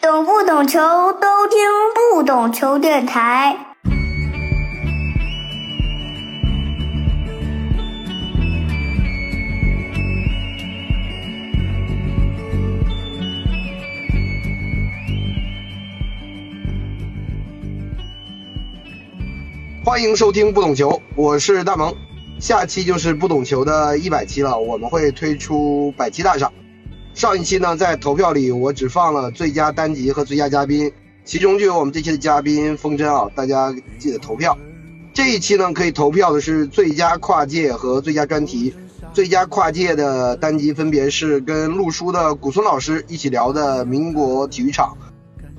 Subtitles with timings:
[0.00, 0.78] 懂不懂球
[1.14, 1.58] 都听
[2.14, 3.56] 不懂球电台。
[19.84, 21.92] 欢迎收听不懂球，我是大萌。
[22.38, 26.52] 下期就是不懂球的一百期了，我们会推出百期大赏。
[27.18, 30.92] 上一期呢，在投票里我只放了最佳单集和最佳嘉宾，
[31.24, 34.56] 其中就有我们这期的嘉宾风筝啊，大家记得投票。
[35.12, 38.72] 这一期呢，可以投票的是最佳跨界和最佳专题。
[39.12, 44.96] 最佳跨界的单集分别是跟陆叔的古村老师一起聊的民国体育场。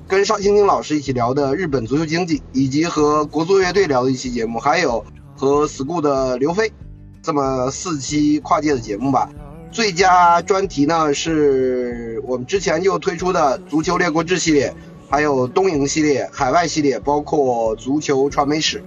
[0.08, 5.04] 跟邵青青老师一起聊的日本足球经济，以及和国足乐队聊的一期节目，还有
[5.36, 6.72] 和 school 的刘飞，
[7.20, 9.28] 这么四期跨界的节目吧。
[9.72, 14.74] 最佳专题呢是我们之前就推出的足球列国志系列，
[15.08, 18.82] 还有东营系列、海外系列，包括足球传媒史。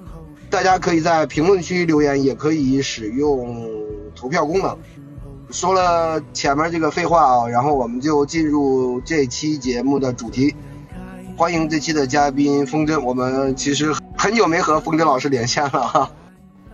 [0.50, 3.66] 大家可以在评论区留言，也可以使用
[4.14, 4.78] 投票功能。
[5.50, 10.54] 说了前面这个废话啊，然后我们就进入这期节目的主题。
[11.38, 16.12] 欢迎这期的嘉宾风筝，我们其实很久没和风筝老师连线了哈。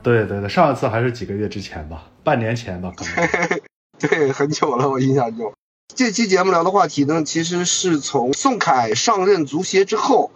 [0.01, 3.59] 对对对，上一次还是几个月之前吧，半年前吧，可能。
[4.08, 5.52] 对，很久了，我印象中。
[5.94, 10.31] 这期节目聊的话题呢，其实是从宋凯上任足协之后，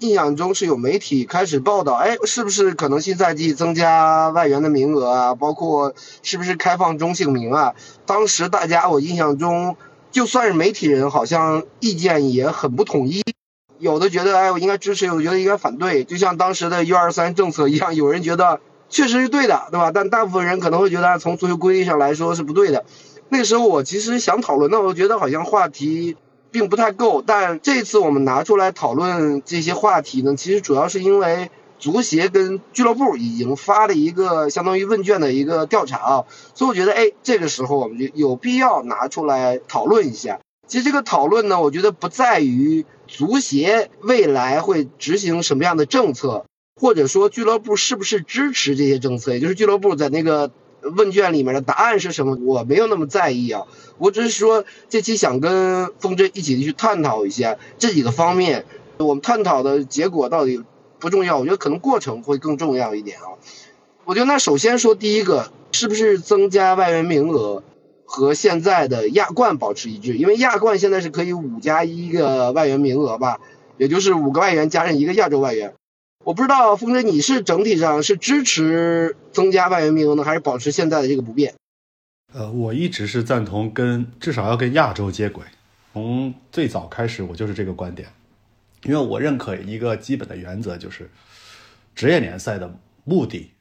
[0.00, 5.34] 印象中是有媒体开始报道，哎，是不是可能新赛季增加外援的名额啊？
[5.34, 7.74] 包括是不是开放中性名啊？
[8.04, 9.78] 当时大家我印象中，
[10.10, 13.22] 就算是媒体人，好像意见也很不统一。
[13.78, 16.04] 有的觉得，哎，我应该支持；有的觉得应该反对。
[16.04, 19.90] 就像当时的 U 二三政策一样，有人觉得确实是对的，对吧？
[19.92, 22.84] 但大部分人可能会觉得，从足球规律上来说是不对的。
[23.28, 26.16] 那个时候我其实想讨论，那我觉得好像话题
[26.50, 27.22] 并不太够。
[27.22, 40.40] 但这次我们拿出来讨论这些话题呢，其实主要是因为足协跟俱乐部已经发了一个相当于问卷的一个调查啊，所以我觉得，哎，这个时候我们就有必要拿出来讨论一下。
[40.66, 42.84] 其实这个讨论呢，我觉得不在于。
[43.08, 46.44] 足协未来会执行什么样的政策，
[46.78, 49.32] 或者说俱乐部是不是支持这些政策？
[49.32, 50.50] 也就是俱乐部在那个
[50.82, 52.36] 问卷里面的答案是什么？
[52.44, 53.62] 我没有那么在意啊，
[53.98, 58.66] 我只是说这期想跟风筝一起去探讨一下这几个方面。
[58.98, 60.62] 我们探讨的结果到底
[60.98, 63.36] 不重要，我觉得可能过程会更重要一点啊。
[64.04, 67.62] 我觉得那首先说第一个，是不是增加外援名额？
[68.08, 73.40] 和现在的亚冠保持一致，因为亚冠现在是可以五加一个外援名额吧，
[73.78, 75.74] 也就是五个外援加上一个亚洲外援。
[76.26, 81.54] 我不知道峰哥你是整体上是支持增加外援名额呢，还是保持现在的这个不变？
[82.34, 85.44] 呃，我一直是赞同跟至少要跟亚洲接轨，
[85.92, 88.08] 从最早开始我就是这个观点，
[88.82, 91.08] 因为我认可一个基本的原则，就是
[91.94, 93.52] 职业联赛的目的，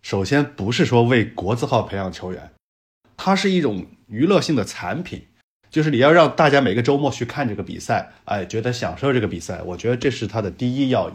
[0.00, 2.52] 首先不是说为国字号培养球员。
[3.16, 5.24] 它是一种娱乐性的产品，
[5.68, 11.14] 就是你要让大家每个周末去看这个比赛，哎，觉得享受这个比赛，我觉得这是它的第一要义。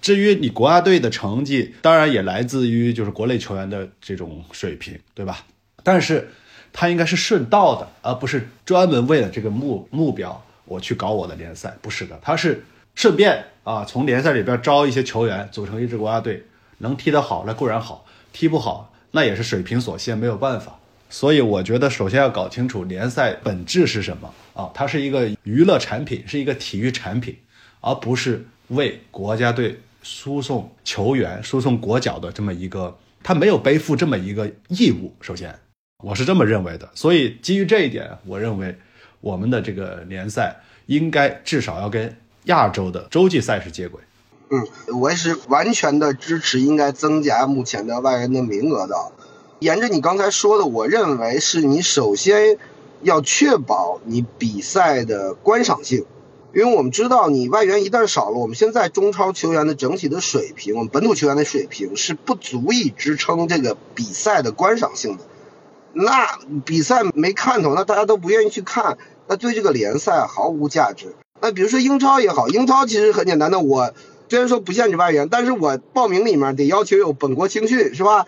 [0.00, 5.44] 至于你国家队的成绩，当然也来自于就是国内球员的这种水平，对吧？
[5.82, 6.28] 但是
[6.72, 12.64] 它应该是顺道的，而不是专门为了这个目目标我去搞我的联赛，不是的，它是
[12.94, 16.44] 顺便啊，从联赛里边招一些球员，组成一支国家队，
[16.78, 20.78] 能踢得好那固然好，踢不好那也是水平所限，没有办法。
[21.10, 24.70] 所以我觉得，首先要搞清楚联赛本质是什么啊？
[24.74, 27.34] 它是一个娱乐产品，是一个体育产品，
[27.80, 29.80] 而不是为国家队
[30.10, 35.12] 输送球员、输送国脚的这么一个，他没有背负这么一个义务。
[35.20, 35.54] 首先，
[36.02, 36.88] 我是这么认为的。
[36.94, 38.74] 所以基于这一点，我认为
[39.20, 44.00] 我们的这个联赛应该至少要跟亚洲的洲际赛事接轨。
[44.50, 48.96] 嗯，我也是完全的支持，应该增加目前的外援的名额的。
[49.58, 52.56] 沿着你刚才说的，我认为是你首先
[53.02, 56.06] 要确保你比赛的观赏性，
[56.54, 65.24] 因为我们知道你外援一旦少了，我们现在中超球员的整体的水平，我们本土球员的水平是不足以支撑这个比赛的观赏性的。
[65.92, 71.14] 那比赛没看头，那大家都不愿意去看，那对这个联赛毫无价值。
[71.40, 73.92] 那比如说英超也好，英超其实很简单的，我
[74.28, 78.26] 虽然说不限制外援，但是我报名里面得要求有本国青训，是吧？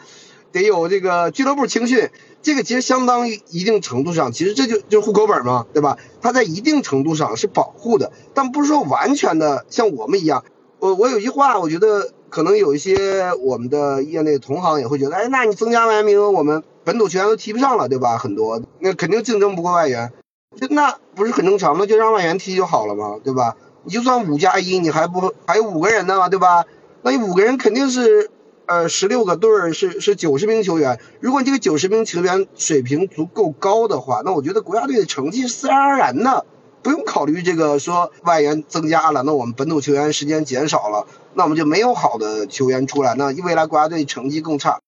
[0.52, 2.10] 得有这个俱乐部青训，
[2.42, 5.96] 这个其实相当于一定程度上，其实这就就是户口本嘛，对吧？
[6.20, 10.44] 它在一定程度上是保护的，但不是说完全的像我们一样。
[10.78, 18.18] 我我有一句话，我觉得可能有一些我们的业内同行也会觉得，哎，那你增加外援名额，我们本土球员都提不上了，对吧？
[18.18, 20.12] 很多那肯定竞争不过外援。
[20.58, 21.86] 就那不是很正常吗？
[21.86, 23.56] 就让外援踢就好了嘛，对吧？
[23.84, 26.64] 你就算五加一，你还不还有五个人呢嘛，对吧？
[27.02, 28.30] 那你五个人肯定是，
[28.70, 31.00] 呃，十六个队是是九十名球员。
[31.18, 36.46] 如果你这个九十名球员水平足够高的话，那我觉得国家队的成绩是自然而然的，
[36.80, 44.78] 不用考虑这个说外援增加了，那我们本土球员时间减少了，那我们就没有好的球员出来，那未来国家队成绩更差。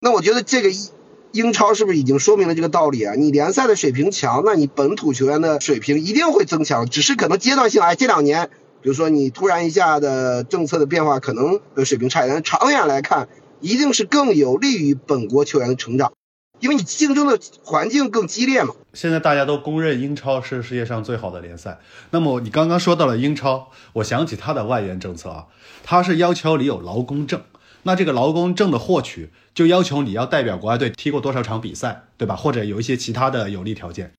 [0.00, 0.68] 那我觉得这个
[1.32, 3.14] 英超是不是已经说明了这个道理啊？
[3.14, 7.80] 你联赛的水平强，那你本土球员的水平一定会增强，只是可能阶段性。
[7.80, 8.50] 哎，这两年，
[8.82, 12.42] 比如说你突然一下的政策的变化，可能水平差一点。
[12.42, 13.28] 长远来看，
[13.60, 16.12] 一定是更有利于本国球员的成长，
[16.60, 18.74] 因为你竞争的环境更激烈嘛。
[18.92, 21.78] 现在大家都公认英超是世界上最好的联赛。
[22.10, 25.46] 那么你刚刚说到了英超，我想起他的外援政策啊，
[25.84, 27.42] 他是要求你有劳工证。
[27.82, 32.36] 那这个劳工证的获取，就要求你要代表国家队踢过多少场比赛，对吧？
[32.36, 34.12] 或者有一些其他的有利条件。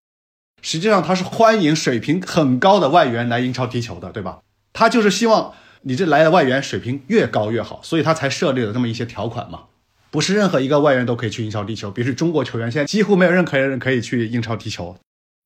[0.63, 4.39] 实际上，他是欢迎水平很高的外援来英超踢球的，对吧？
[4.73, 9.63] 他就是希望你这来的外援水平越高越好，所以他才设立了这么一些条款嘛。
[10.09, 14.97] 不是任何一个外援都可以去英超踢球，比如中国球员现在几乎没有任何人可以去英超踢球，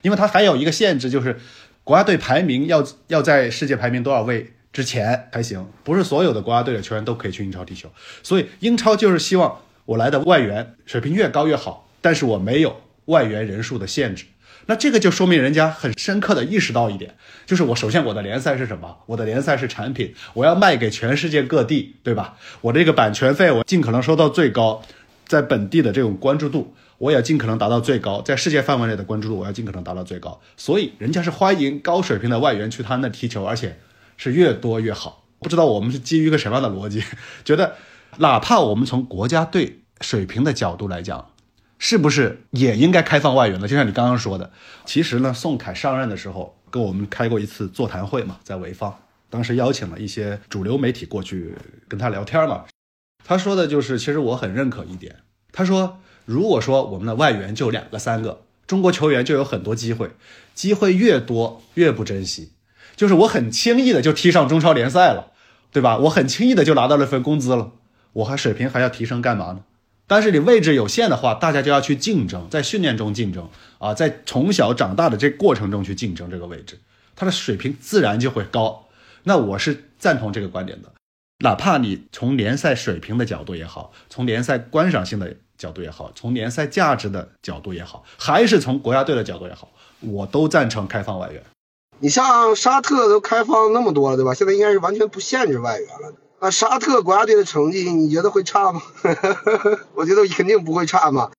[0.01, 1.39] 因为他还有一个限制，就是
[1.83, 4.51] 国家队排名要要在世界排名多少位。
[4.74, 7.89] 之前才行，不是所有的国家队的球员都可以去英超踢球，
[8.22, 14.25] 所以英超就是希望我来的外援水平越高越好，但是我没有外援人数的限制。
[14.67, 17.15] 那这个就说明人家很深刻的意识到一点，
[17.45, 18.97] 就是我首先我的联赛是什么？
[19.06, 22.35] 我的联赛是产品，我要卖给全世界各地，对吧？
[22.62, 24.81] 我这个版权费我尽可能收到最高，
[25.27, 30.41] 在本地的这种关注度我也尽可能达到最高，在世界范围内的关注度我要尽可能达到最高。
[30.57, 33.77] 所以人家是欢迎高水平的外援去他那踢球，而且。
[34.17, 37.03] 是越多越好，不知道我们是基于一个什么样的逻辑，
[37.44, 37.75] 觉得
[38.19, 41.31] 哪怕我们从国家队水平的角度来讲，
[41.88, 43.68] 是不是也应该开放外援呢？
[43.68, 44.50] 就像你刚刚说的，
[44.86, 48.98] 其实呢，宋凯上任的时候跟我们开过一次座谈会嘛，在潍坊，
[49.30, 51.54] 当时邀请了一些主流媒体过去
[51.88, 52.66] 跟他聊天嘛，
[53.24, 55.18] 他说的就是，其实我很认可一点，
[55.52, 60.10] 他说，如果说我们的外援就两个三个，中国球员就有很多机会，
[60.56, 62.54] 机会越多越不珍惜。
[62.96, 65.34] 就是我很轻易的就踢上中超联赛了，
[65.72, 66.00] 对吧？
[66.00, 67.74] 我很轻易的就拿到了份工资了，
[68.14, 69.60] 我还水平还要提升干嘛呢？
[70.07, 73.50] 但是你位置有限的话，大家就要去竞争，在训练中竞争
[73.80, 76.80] 啊，在从小长大的这过程中去竞争这个位置，
[77.16, 78.88] 他的水平自然就会高。
[79.24, 80.92] 那我是赞同这个观点的，
[81.40, 91.42] 哪怕你从联赛水平的角度也好，从联赛观赏性的角度也好，从联赛价值的角度也好，还是从国家队的角度也好，我都赞成开放外援。
[91.98, 94.36] 你像沙特都开放那么多了，对吧？
[94.36, 96.13] 现在应该是完全不限制外援了。
[96.40, 98.82] 啊沙特国家队的成绩，你觉得会差吗？
[99.96, 101.32] 我觉得肯定不会差嘛。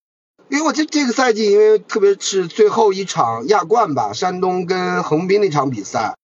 [0.49, 6.17] 因为我这这个赛季，因为特别是最后一场亚冠吧，山东跟横滨那场比赛，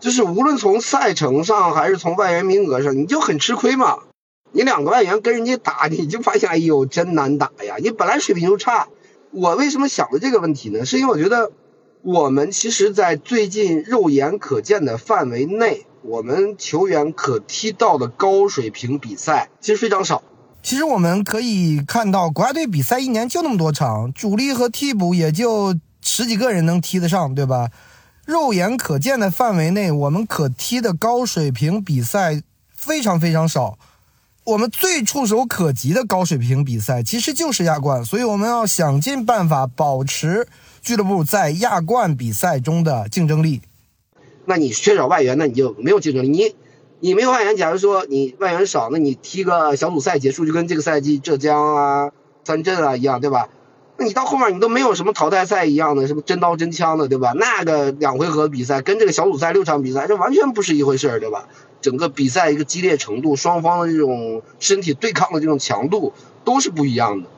[0.00, 3.98] 就是无论从赛程上还是从外援名额上，你就很吃亏嘛。
[4.52, 7.76] 你两个外援跟人家打，你就发现，哎呦，真难打呀！
[7.78, 8.88] 你本来水平就差。
[9.30, 10.84] 我为什么想的这个问题呢？
[10.84, 11.52] 是因为我觉得。
[12.04, 20.22] 我们其实，在最近肉眼可见的范围内，我们球员可踢到的高水平比赛其实非常少。
[20.62, 27.70] 其实我们可以看到，国家队比赛一年就那么多场，主力和替补也就十几个人能踢得上，对吧？
[28.24, 32.40] 肉眼可见的范围内，我们可踢的高水平比赛
[32.72, 33.76] 非常非常少。
[34.44, 40.48] 我们最触手可及的高水平比赛其实就是亚冠，所以我们要想尽办法保持。
[40.80, 43.62] 俱乐部在亚冠比赛中的竞争力，
[44.44, 46.28] 那你缺少外援，那你就没有竞争力。
[46.28, 46.54] 你
[47.00, 52.10] 你没有外援，假如说你外援少，那你踢个小组赛结束，就跟这个赛季浙江啊、
[52.44, 53.48] 三镇啊一样，对吧？
[53.98, 57.32] 那你到后面你都没有什么淘汰赛一样的，什么真刀真枪的，对吧？
[57.36, 61.48] 那个两回合比赛跟这个小组赛六场比赛，这完全不是一回事儿，对吧？
[61.80, 66.12] 整个比赛一个激烈程度，双方的这种身体对抗的这种强度
[66.44, 67.28] 都是不一样的。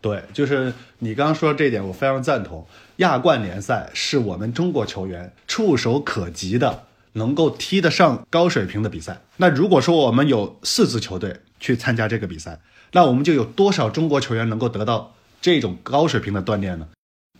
[0.00, 2.66] 对，就是你刚刚说的这点，我非常赞同。
[2.96, 9.20] 亚冠联赛是我们中国球员触手可及的，能够踢得上高水平的比赛。
[9.36, 12.60] 那如果说我们有四支球队去参加这个比赛，
[12.92, 16.88] 那我们就有多少中国球员能够得到这种高水平的锻炼呢？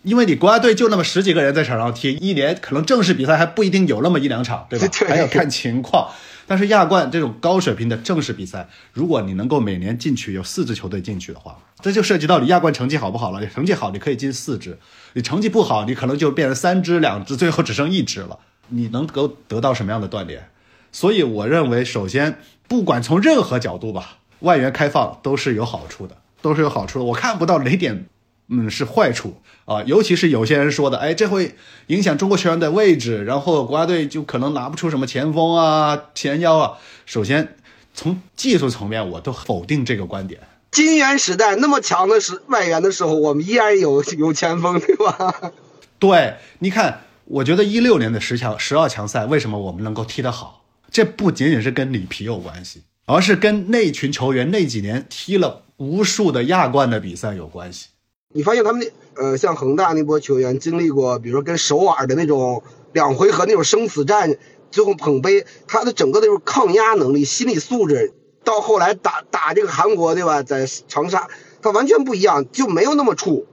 [0.03, 4.87] 因为你国家队就那么十几个人在场上踢，一年可能正式比赛还不一定有那么一两场，对吧？
[5.07, 6.09] 还要看情况。
[6.51, 13.39] 但是亚冠这种高水平的正式比赛，如果你能够每年进去有四支球队进去的话，这就涉及到你亚冠成绩好不好了。
[13.39, 14.73] 你成绩好，你可以进四支；
[15.13, 18.37] 你成绩不好，你可能就变成三支、两支，最后只剩一支了。
[18.67, 20.49] 你能够得到什么样的锻炼？
[20.91, 27.05] 所以我认为，首先不管从任何角度吧，外援开放都是有好处的，都是有好处的。
[27.05, 28.07] 我看不到哪点
[28.47, 29.83] 嗯，是坏处啊。
[29.83, 31.55] 尤其是有些人说的，哎，这会
[31.87, 36.77] 影响中国球员的位置，然后国家队就可能拿不出什么前锋啊、前腰啊。
[37.05, 37.55] 首先，
[37.93, 40.41] 从技术层面，我都否定这个观点。
[40.71, 45.51] 金元时代那么强的时外援的时候，我们依然有有前锋，对吧？
[45.99, 50.63] 对，你看，我觉得一六年的十强、十二强赛，为什么我们能够踢得好？
[50.89, 57.87] 这不仅仅是跟里皮有关系，而是跟那群球员那几年踢了无数的亚冠的比赛有关系。
[58.33, 58.81] 你发现他们
[59.15, 64.37] 那呃，像恒大那波球员经历过，比如说跟首尔的那种两回合那种生死战，
[64.71, 68.13] 最后捧杯，他的整个的就是抗压能力、心理素质。
[68.43, 70.41] 到后来打打这个韩国，对吧？
[70.41, 71.27] 在长沙，
[71.61, 73.45] 他完全不一样，就没有那么怵。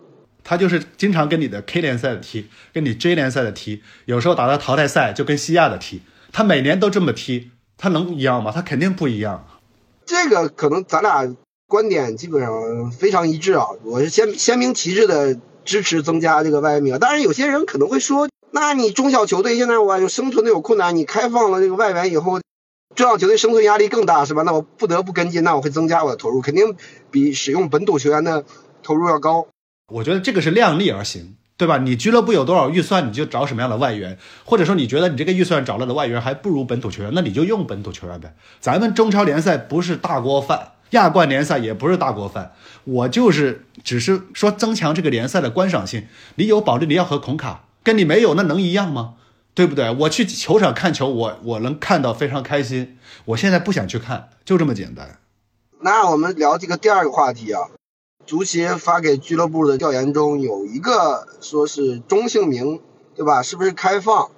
[0.43, 6.01] 他就是经常跟你的 K 联赛的踢，跟你 J 联赛的踢，有时候打到淘汰赛就跟西亚的踢。
[6.33, 8.51] 他每年都这么踢，他能一样吗？
[8.51, 9.47] 他肯定不一样。
[10.07, 11.37] 这个可能咱俩
[11.69, 13.67] 观点基本上非常一致啊。
[13.85, 16.99] 我是鲜鲜明旗帜的支持增加这个外援名额。
[16.99, 22.41] 当然，有些人可能会说，那你中小球队现在我有生存的有困难，你开放了这个外援以后。
[22.97, 24.43] 中小球队生存压力更大，是吧？
[24.45, 26.75] 那我不得不跟进，那我会增加我的投入，肯定
[27.11, 28.45] 比使用本土球员的
[28.83, 29.47] 投入要高。
[29.93, 31.77] 我觉得这个是量力而行，对吧？
[31.77, 38.35] 你俱乐部有多少预算，你就找什么样的外援，或者说你觉得你这个预算找了的外援还不如本土球员，那你就用本土球员呗。
[38.59, 42.53] 咱们中超联赛不是大锅饭，亚冠联赛也不是大锅饭，
[42.85, 46.07] 我就是只是说增强这个联赛的观赏性。
[46.37, 49.15] 你有保利尼奥和孔卡，跟你没有那能一样吗？
[49.55, 49.91] 对不对？
[49.91, 52.97] 我去球场看球，我我能看到非常开心。
[53.25, 55.19] 我现在不想去看，就这么简单。
[55.81, 57.63] 那我们聊这个第二个话题啊，
[58.25, 62.81] 足协发给俱乐部的调研中有一个说是中性名，
[63.17, 63.43] 对吧？
[63.43, 64.31] 是不是开放？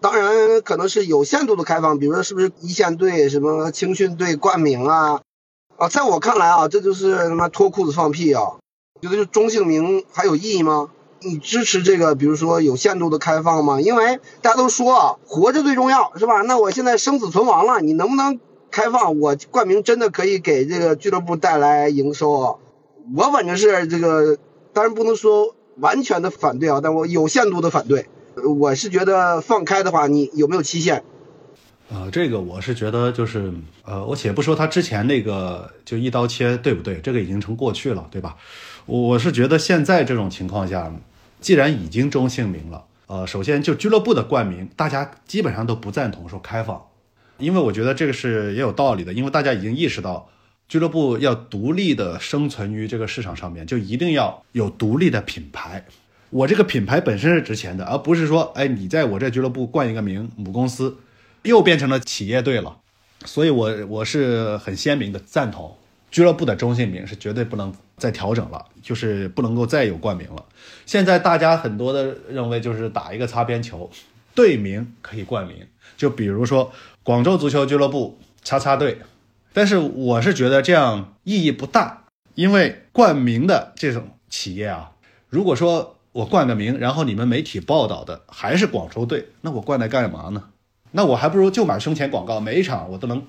[0.00, 5.22] 当然可能是有限度的开放，比如说是不是一线队、什么青训队冠名啊？
[5.78, 8.54] 啊，在我看来啊，这就是他妈脱裤子放屁啊！
[9.02, 10.88] 觉得就中性名还有意义吗？
[11.20, 13.78] 你支持这个，比如说有限度的开放吗？
[13.78, 16.40] 因为大家都说啊，活着最重要，是吧？
[16.40, 18.40] 那我现在生死存亡了，你能不能
[18.70, 19.20] 开放？
[19.20, 22.58] 我冠名真的可以给这个俱乐部带来营收？
[23.14, 24.38] 我反正是这个，
[24.72, 28.06] 当然不能说完全的反对啊，但我有限度的反对。
[28.58, 31.04] 我是觉得放开的话，你有没有期限？
[31.88, 33.52] 呃，这个我是觉得就是
[33.84, 38.36] 呃，我且不说他之前那个就一刀切对不对，这个已经成过去了，对吧？
[38.86, 40.92] 我是觉得现在这种情况下，
[41.40, 46.82] 既然已经中性名了，呃，首先就俱乐部的冠名，大家基本上都不赞同说开放，
[47.38, 50.28] 因为我觉得这个是也有道理的，因为大家已经意识到，
[50.68, 55.84] 俱乐部要独立的生存于这个市场上面，就一定要有独立的品牌。
[56.30, 60.96] 我这个品牌本身是值钱的，而不是说，哎，你在我这俱乐部冠一个名，母公司
[61.46, 62.78] 又变成了企业队了。
[63.24, 65.76] 所以，我我是很鲜明的赞同。
[66.08, 70.44] 俱乐部的中性名是绝对不能再调整了，就是不能够再有冠名了。
[70.86, 73.90] 现在大家很多的认为就是打一个擦边球，
[74.34, 76.72] 队名可以冠名，就比如说
[77.02, 78.98] 广州足球俱乐部叉叉队。
[79.52, 84.92] 但是我是觉得这样意义不大，因为冠名的这种企业啊，
[85.28, 90.44] 如果说我冠个名，然后你们媒体报道的还是广州队，那我冠来干嘛呢？
[90.92, 93.24] 那我还不如就买胸前广告，每一场我都能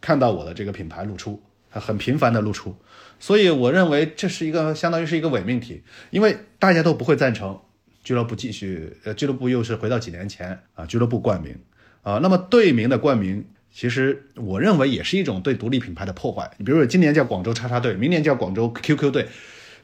[0.00, 1.42] 看到我的这个品牌露出。
[1.76, 2.76] 很频繁的露出，
[3.18, 7.58] 所以我认为这是一个相当于是一个伪命题，因为大家都不会赞成
[8.04, 11.58] 俱乐部继续，呃，俱乐部又是回到几年前啊，俱乐部冠名
[12.02, 16.48] 啊，那么队名的冠名，其实我认为也是一种对独立品牌的破坏。
[16.58, 19.26] 你比如说今年叫广州叉叉队，明年叫广州 QQ 队，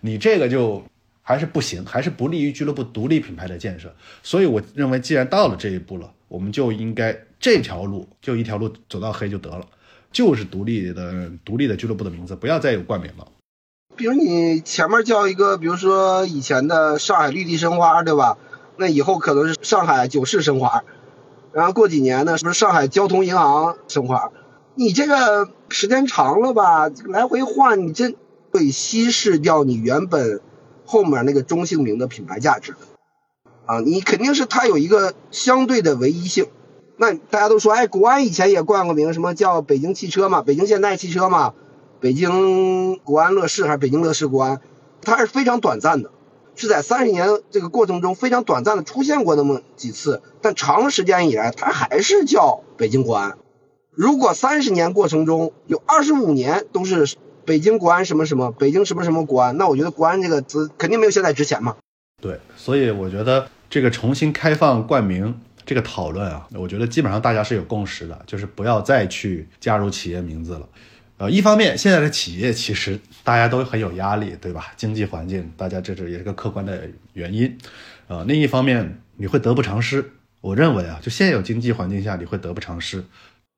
[0.03, 0.85] 你这个就
[1.23, 3.93] 还是不行，还是不利于俱乐部独立品牌的建设。
[4.23, 9.67] 所以我认为，既然到了这一步了，我们就应该这条路就一条路走到黑就得了。
[10.13, 13.29] 就是独立的独立的俱乐部的名字，不要再有冠名了。
[13.97, 18.39] 比如你前面叫一个，比如说以前的上海绿地申花，对吧？
[18.77, 20.85] 那以后可能是上海九世申花，
[21.53, 24.33] 然后过几年呢，是不是上海交通银行申花？
[24.75, 28.15] 你这个时间长了吧，来回换，你这
[28.51, 30.41] 会稀释掉你原本
[30.85, 32.75] 后面那个中性名的品牌价值
[33.71, 33.79] 啊！
[33.79, 36.49] 你肯定是它有一个相对的唯一性。
[36.97, 41.55] 那大家都说，哎，国安以前也冠过名，什么叫北京汽车嘛，北京现代汽车嘛，
[42.01, 44.61] 北京国安乐视还是北京乐视国安，
[45.03, 46.11] 它是非常短暂的，
[46.57, 53.39] 是在三十年这个过程中非常短暂的出现过那么几次，但长时间以来它还是叫北京国安。
[53.93, 61.77] 如果三十年过程中有二十五年都是北京国安什么什么，北京什么什么国安，那我觉得国安这个字肯定没有现在值钱嘛。
[62.21, 65.41] 对，所以我觉得这个重新开放冠名。
[65.67, 70.69] 这个讨论啊，我觉得基本上大家是有共识的，就是不要再去加入企业名字了。
[71.19, 74.73] 呃，一方面现在的企业其实大家都很有压力，对吧？
[74.77, 77.57] 经济环境，大家这是也是个客观的原因。
[78.09, 80.11] 呃，另一方面你会得不偿失。
[80.41, 83.05] 我认为啊，就现有经济环境下，你会得不偿失。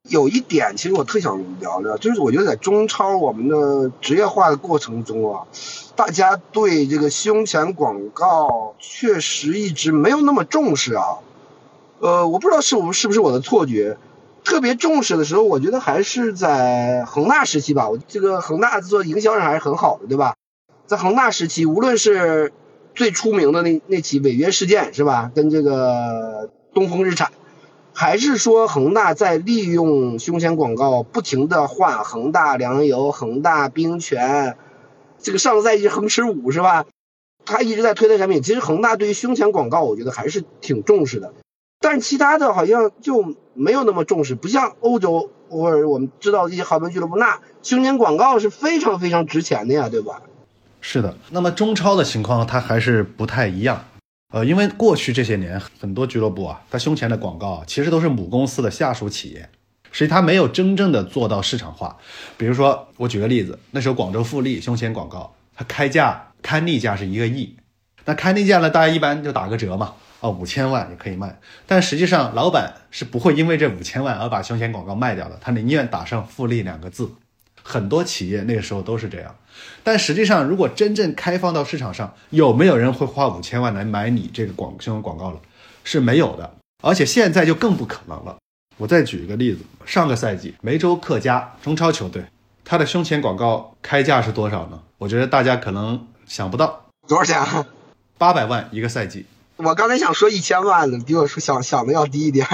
[0.08, 5.46] 有一点，其实我特想聊聊，就是我觉得在中超我们的职业化的过程中啊，
[5.94, 11.18] 大家对这个胸前广告确实一直没有那么重视啊。
[12.00, 13.96] 呃，我不知道是不是不是我的错觉，
[14.42, 17.88] 特别重视的时候，我觉得还是在恒大时期吧。
[17.88, 20.34] 我这个恒大做营销上还是很好的，对吧？
[20.86, 22.52] 在恒大时期，无论是
[22.96, 25.30] 最出名的那那起违约事件，是吧？
[25.32, 27.30] 跟这个东风日产。
[27.94, 34.56] 还是说恒大在利用胸前广告不停的换恒大粮油、恒大冰泉，
[35.20, 36.86] 这个上个赛季恒驰五是吧？
[37.44, 38.42] 他一直在推的产品。
[38.42, 41.34] 其实恒大对于胸前广告，我觉得还是挺重视的，
[41.80, 50.22] 但其他的好像就没有那么重视，不像欧洲或者我们知道的一些豪门俱乐部，那胸前广告是非常非常值钱的呀，对吧？
[50.80, 51.16] 是的。
[51.30, 53.84] 那么中超的情况，它还是不太一样。
[54.32, 59.48] 呃，因为过去这些年很多俱乐部啊，它胸前的广告啊，其实都是母公司的下属企业，
[59.92, 61.98] 所以它没有真正的做到市场化。
[62.38, 67.54] 比如说，我举个例子，那时候广州富力胸前广告，它开价刊例价是一个亿，
[68.06, 71.38] 那刊例价呢，大家一般就打个折嘛，啊，五千万也可以卖。
[71.66, 77.12] 但实际上，老板是不会因为这五千万而把胸前广告卖掉的，他宁愿打上富力两个字。
[77.62, 79.34] 很多企业那个时候都是这样。
[79.84, 85.40] 但实际上，如果真正开放到市场上，有没有人会花五千万来买你这个广新闻广告了？
[85.84, 88.36] 是没有的，而且现在就更不可能了。
[88.78, 92.24] 我再举一个例子，上个赛季梅州客家中超球队，
[92.64, 94.80] 他的胸前广告开价是多少呢？
[94.98, 97.38] 我觉得大家可能想不到，多少钱？
[97.38, 97.66] 啊？
[98.16, 99.26] 八百万一个赛季。
[99.56, 102.46] 我刚才想说一千万呢，比我说想想的要低一点。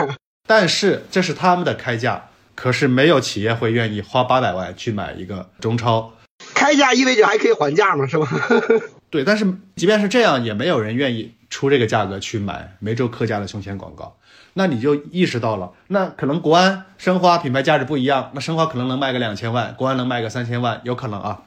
[0.46, 2.27] 但是这是他们的开价，
[2.58, 6.12] 可是没有企业会愿意花八百万去买一个中超。
[6.56, 8.04] 开价意味着还可以还价吗？
[8.04, 8.26] 是吧？
[9.10, 9.46] 对，但是
[9.76, 14.16] 即便是这样，也没有人愿意出这个价格去买梅州客家的胸前广告。
[14.54, 21.44] 那你就意识到了，那可能国安、申花品牌价值不一样，那申花可能能卖个两千万，国安能卖个三千万，有可能啊，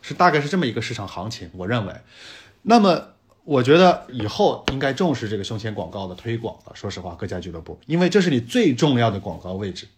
[0.00, 1.50] 是大概是这么一个市场行情。
[1.54, 1.92] 我认为，
[2.62, 3.02] 那么
[3.42, 6.72] 我觉得以后应该重视这个胸前广告的推广了。
[6.76, 9.88] 说实话，各家俱乐部，因为这是你最重要的广告位置。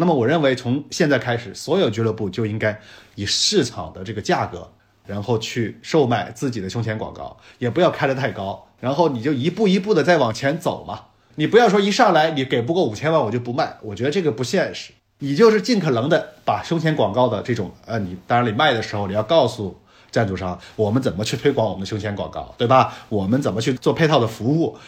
[0.00, 2.80] 那么我认为，从现在开始，所有俱乐部就应该
[3.16, 4.70] 以市场的这个价格，
[5.04, 11.00] 然后去售卖自己的胸前广告，也不要开得太高，然后你就一步一步的再往前走嘛。
[11.34, 14.92] 你不要说一上来你给不过五千万我就不卖，我觉得这个不现实。
[15.18, 19.76] 你就是尽可能的把胸前广告的这种，呃，你当然你卖的时候你要告诉
[20.12, 22.94] 赞助商，我们怎么去推广我们的胸前广告，对吧？
[23.08, 24.78] 我们怎么去做配套的服务？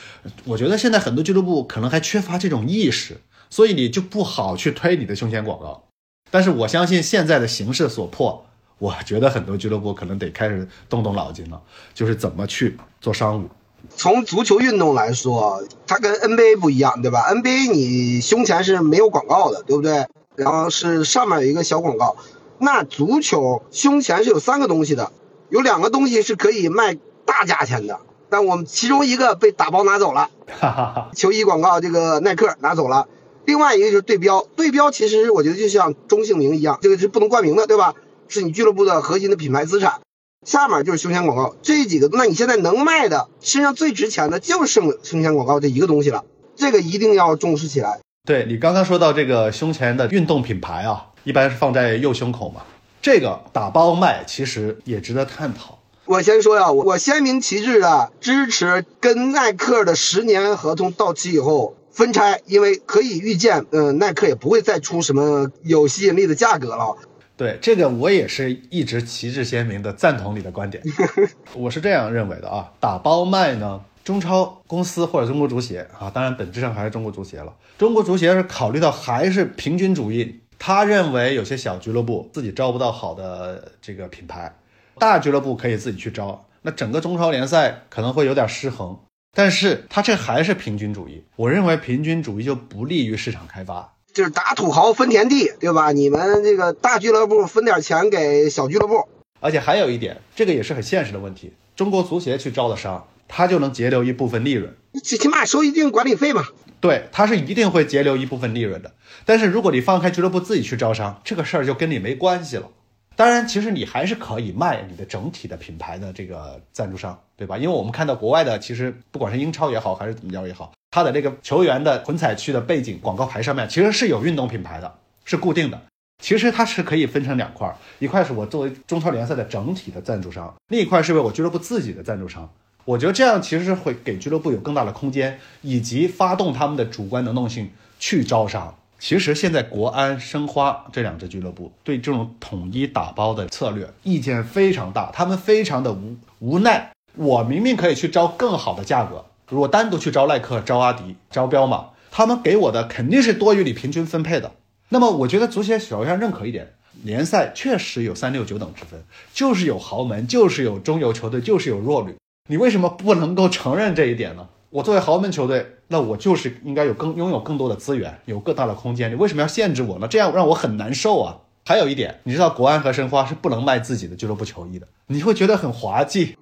[0.44, 3.20] 我觉得现在很多俱乐部可能还缺乏这种意识。
[3.50, 5.82] 所以你就不好去推你的胸前广告，
[6.30, 8.46] 但是我相信现在的形势所迫，
[8.78, 11.60] 我觉得很多俱乐部可能得开始动动脑筋了，
[11.92, 13.48] 就是怎么去做商务。
[13.96, 20.06] 从足球运动来说，它跟 NBA 不一样，对吧？NBA 你胸前是没有广告的，对不对？
[20.36, 22.16] 然后是上面有一个小广告。
[22.58, 25.10] 那足球胸前是有三个东西的，
[25.48, 30.28] 有两个东西是可以卖大价钱的，但我们其中一个被打包拿走了，
[31.16, 33.08] 球衣广告这个耐克拿走了。
[33.50, 37.94] 另外一个就是对标，对标其实我觉得就像中性名一样，这个是不能冠名的，对吧？
[38.28, 40.02] 是你俱乐部的核心的品牌资产。
[40.46, 47.98] 下面就是胸前广告，这几个，那你现在能卖的，身上最值钱的就剩胸前广告这一个东西了，这个一定要重视起来。
[48.24, 52.60] 对你刚刚说到这个胸前的运动品牌啊，一般是放在右胸口嘛，
[53.02, 55.80] 这个打包卖其实也值得探讨。
[56.04, 61.74] 我先说呀，我我鲜明旗帜的支持跟耐克的十年合同到期以后。
[61.90, 66.96] 分拆，因为可以预见，嗯，耐克也不会再出什么有吸引力的价格了。
[67.36, 70.82] 对这个，我也是一直旗帜鲜明的赞同你的观点。
[71.54, 77.52] 我是这样认为的啊，打包卖呢，中超公司或者中国足协啊，当然本质上还是中国足协了。
[77.78, 84.54] 中国足协是考虑到还是平均主义，他认为有些小俱乐部自己招不到好的这个品牌，
[84.98, 88.98] 大俱乐部可以自己去招，那整个中超联赛可能会有点失衡。
[89.32, 95.92] 但是他这还是平均主义，我认为平均主义就不利于市场开发，就是打土豪分田地，对吧？
[95.92, 99.08] 你们这个大俱乐部分点钱给小俱乐部，
[99.40, 101.52] 而且还有一点，这个也是很现实的问题。
[101.76, 106.44] 中国足协去招的商，他就能节留一部分利润，最起码收一定管理费嘛。
[106.80, 108.92] 对，他是一定会节留一部分利润的。
[109.24, 112.68] 但是如果你放开俱乐部自己去招商，这个事儿就跟你没关系了。
[113.16, 117.58] 当然，其实你还是可以卖你的整体的品牌的这个赞助商，对吧？
[117.58, 124.94] 因为我们看到国外的，其实不管是英超也好，还是怎么着也好，它的这个球员的混彩区的背景广告牌上面其实是有运动品牌的，
[125.24, 125.78] 是固定的。
[126.22, 132.48] 其实它是可以分成两块，一块是我作为中超联赛的整体的赞助商，另一块是为我俱乐部自己的赞助商。
[132.86, 138.74] 我觉得这样其实是会给俱乐部有更大的空间，以及发动他们的主观能动性去招商。
[139.00, 146.92] 其实现在国安、申花这两支俱乐部对这种统一打包的策略意见非常大，他们非常的无无奈。
[147.16, 154.52] 我明明可以去招更好的价格，如果单独去招耐克、招阿迪、招彪马，他们给我的肯定是多于你平均分配的。
[154.90, 162.14] 那么我觉得足协首先认可一点，联赛确实有三六九等之分，就是有豪门，就是有中游球队，就是有弱旅。
[162.50, 164.46] 你为什么不能够承认这一点呢？
[164.70, 169.10] 我作为豪门球队，那我就是应该有更拥有更多的资源，有更大的空间。
[169.10, 170.06] 你为什么要限制我呢？
[170.06, 171.38] 这样让我很难受啊！
[171.64, 176.36] 还有一点，你知道国安和申花是不能卖自己的俱乐部球衣的，你会觉得很滑稽。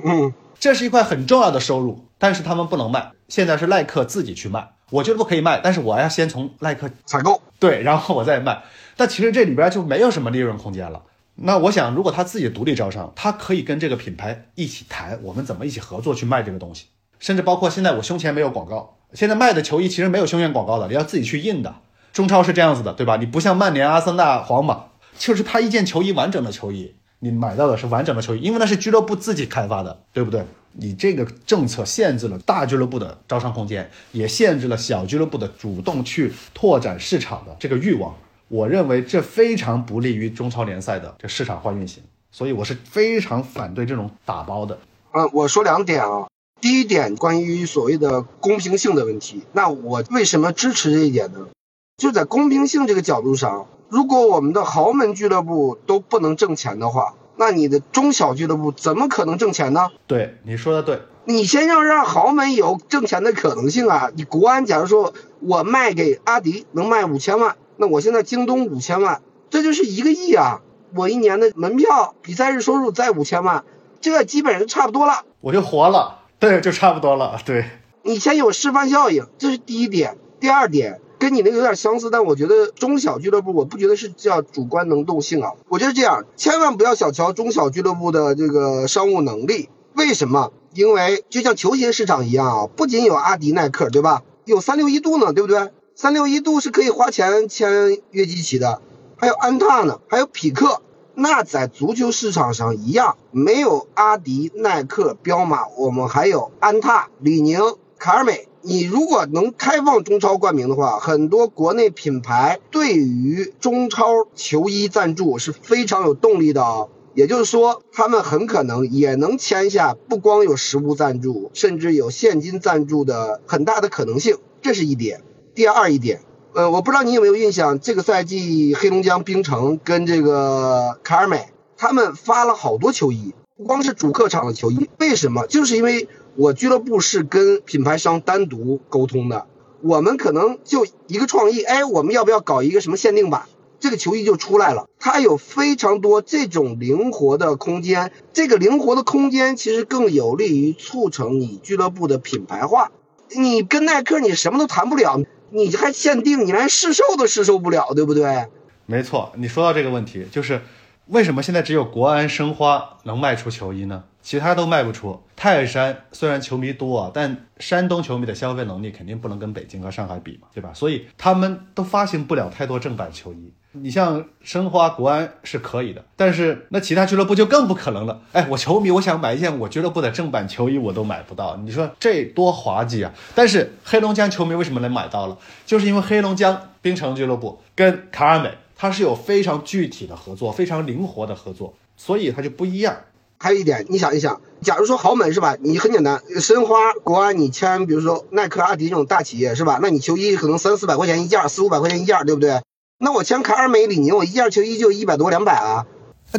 [0.60, 3.12] 这是一块很重要的收入，但是他们不能卖。
[3.28, 8.62] 现在是耐克自己去卖，我觉得不可以卖，但是我要先从耐克采购，对，然后我再卖。
[8.96, 11.02] 但其实这里边就没有什么利润空间了。
[11.34, 16.84] 那我想，如果他自己独立招商，他可以跟这个品牌一起谈，我们怎么一起合作去卖这个东西，
[17.22, 21.72] 甚至包括现在我胸前没有广告，现在卖的球衣其实没有胸前广告的，你要自己去印的。
[22.12, 23.16] 中超是这样子的，对吧？
[23.16, 30.44] 你不像曼联、阿森纳、皇马，就是他一件球衣完整的球衣，你买到的是完整的球衣，因为那是俱乐部自己开发的，对不对？
[30.72, 38.12] 你这个政策限制了大俱乐部的招商空间，也限制了小俱乐部的主动去拓展市场的这个欲望。
[38.48, 44.78] 我认为这非常不利于中超联赛的这市场化运行，所以我是非常反对这种打包的。
[45.12, 46.26] 嗯，我说两点啊。
[46.62, 51.48] 第一点，关于所谓的公平性的问题，那我为什么支持这一点呢？
[51.96, 59.88] 就在公平性这个角度上，如果我们的豪门俱乐部都不能挣钱的话，那你的中小俱乐部怎么可能挣钱呢？
[60.06, 61.02] 对，你说的对。
[61.24, 64.12] 你先要让豪门有挣钱的可能性啊！
[64.14, 67.56] 你国安，假如说我卖给阿迪能卖五千万。
[67.76, 69.20] 那我现在京东五千万，
[69.50, 70.60] 这就是一个亿啊！
[70.94, 73.64] 我一年的门票、比赛日收入在五千万，
[74.00, 76.20] 这基本上差不多了，我就活了。
[76.42, 77.38] 对，就差不多了。
[77.46, 77.66] 对，
[78.02, 80.18] 你先有示范效应，这是第一点。
[80.40, 85.52] 第二点跟你那个有点相似，但我觉得中小俱乐部，我不觉得是叫主观能动性啊。
[85.68, 89.68] 我觉得这样，千万不要小瞧中小俱乐部的这个商务能力。
[89.94, 90.52] 为什么？
[90.74, 94.24] 因为就像球鞋市场一样啊，不仅有阿迪、耐克，对吧？
[94.44, 95.70] 有三六一度呢，对不对？
[95.94, 98.82] 三六一度是可以花钱签约基奇的，
[99.16, 100.82] 还有安踏呢，还有匹克。
[101.14, 107.60] 那在足球市场上一样，没有阿迪、耐克、彪马，我们还有安踏、李宁、
[107.98, 108.48] 卡尔美。
[108.64, 116.88] 你如果能开放中超冠名的话，很多国内品牌对于中超球衣赞助是非常有动力的哦。
[117.14, 124.38] 也就是说，他们很可能也能签下不光有实物赞助，甚至有现金赞助的很大的可能性。
[124.62, 125.22] 这是一点。
[125.54, 126.22] 第二一点，
[126.54, 134.90] 呃，我不知道你有没有印象，这个赛季黑龙江冰城跟这个卡尔美，他们发了好多球衣，不光是主客场的球衣。
[134.98, 135.46] 为什么？
[135.46, 139.46] 就是因为我俱乐部是跟品牌商单独沟通的，
[139.80, 143.44] 我们可能就一个创意，哎，我们要不要搞一个什么限定版？
[143.80, 144.90] 这个球衣就出来了。
[145.00, 152.92] 它有非常多这种灵活的空间，这个灵活的空间其实更有利于促成你俱乐部的品牌化。
[153.34, 155.18] 你跟耐克，你什么都谈不了。
[155.52, 158.46] 你还限定，你连试售都试售不了，对不对？
[158.86, 160.62] 没错，你说到这个问题，就是
[161.06, 164.04] 为什么现在只有国安申花能卖出球衣呢？
[164.22, 165.20] 其他都卖不出。
[165.34, 170.72] 泰山虽然球迷多啊，但山东球迷的消费能力肯定不能跟北京和上海比嘛，对吧？
[170.72, 173.52] 所以他们都发行不了太多正版球衣。
[173.72, 178.20] 你像申花、国安是可以的，但是那其他俱乐部就更不可能了。
[178.32, 181.56] 哎，我球迷，我想买一件我俱乐部的正版球衣，我都买不到。
[181.64, 183.12] 你说这多滑稽啊！
[183.34, 185.38] 但是黑龙江球迷为什么能买到了？
[185.64, 192.96] 就是因为黑龙江冰城俱乐部跟卡尔美，它是有非常具体的合作，非常灵活的合作，所以它就不一样。
[193.38, 195.56] 还有一点，你想一想，假如说豪门是吧？
[195.58, 199.80] 你很简单，申花、国安，你签比如说耐克、阿迪这种大企业是吧？
[199.82, 202.60] 那你球衣可能三四百块钱一件，四五百块钱一件，对不对？
[203.04, 205.84] 那我签卡尔美、李宁，我一件球衣就一百多、两百啊。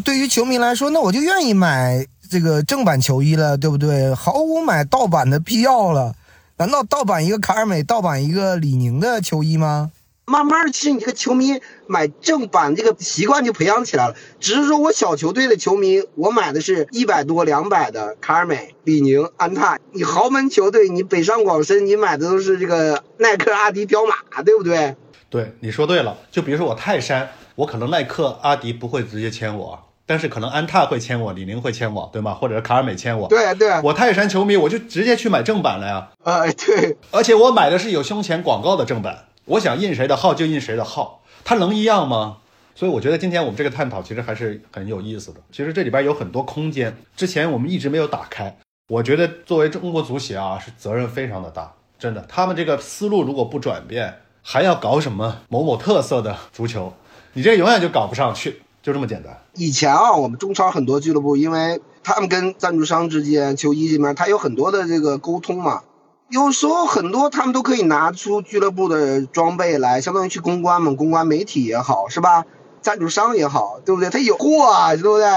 [0.05, 4.15] 对于球迷来说，那我就愿意买这个正版球衣了，对不对？
[4.15, 6.15] 毫无买盗版的必要了。
[6.55, 9.91] 难道盗版一个卡尔美，盗版一个李宁的球衣吗？
[10.23, 14.15] 慢慢的，其实你这个球迷买正版这个习惯就培养起来了。
[14.39, 19.79] 只是说我小球队的球迷，我买的是一百多、两百的卡尔美、李宁、安踏。
[19.91, 24.95] 你豪门球队，你北上广深，你买的都是这个耐克、阿迪、彪马，对不对？
[25.33, 26.15] 对，你说对了。
[26.29, 32.35] 就比如说我泰山，我可能耐克、阿迪不会直接签我，但是可能安踏会签我，李宁会签我，对吗？
[32.35, 33.27] 或者是卡尔美签我。
[33.27, 33.81] 对对。
[33.81, 36.09] 我泰山球迷，我就直接去买正版了呀。
[36.23, 36.97] 哎， 对。
[37.09, 42.37] 而且我买的是有胸前广告的正版，我想印谁的号就印谁的号，它能一样吗？
[42.75, 45.39] 所以我觉得今天我们这个探讨其实还是很有意思的。
[45.51, 48.55] 其实这里边有很多空间，之前我们一直没有打开。
[48.87, 52.23] 我觉得作为中国足协啊，是责任非常的大，真的。
[52.29, 56.91] 他们这个思路如果不转变，还要搞什么某某特色的足球，
[57.33, 59.35] 你这永远就搞不上去，就这么简单。
[59.55, 65.83] 以前啊，我们中超很多俱乐部，因为他们跟赞助商之间、球衣这边，他有很多的这个沟通嘛。
[66.29, 72.45] 有时候很多他们都可以拿出俱乐部的装备来，相当于去公关嘛，公关媒体也好，是吧？
[72.81, 74.09] 赞助商也好，对不对？
[74.09, 75.27] 他有货啊，对不对？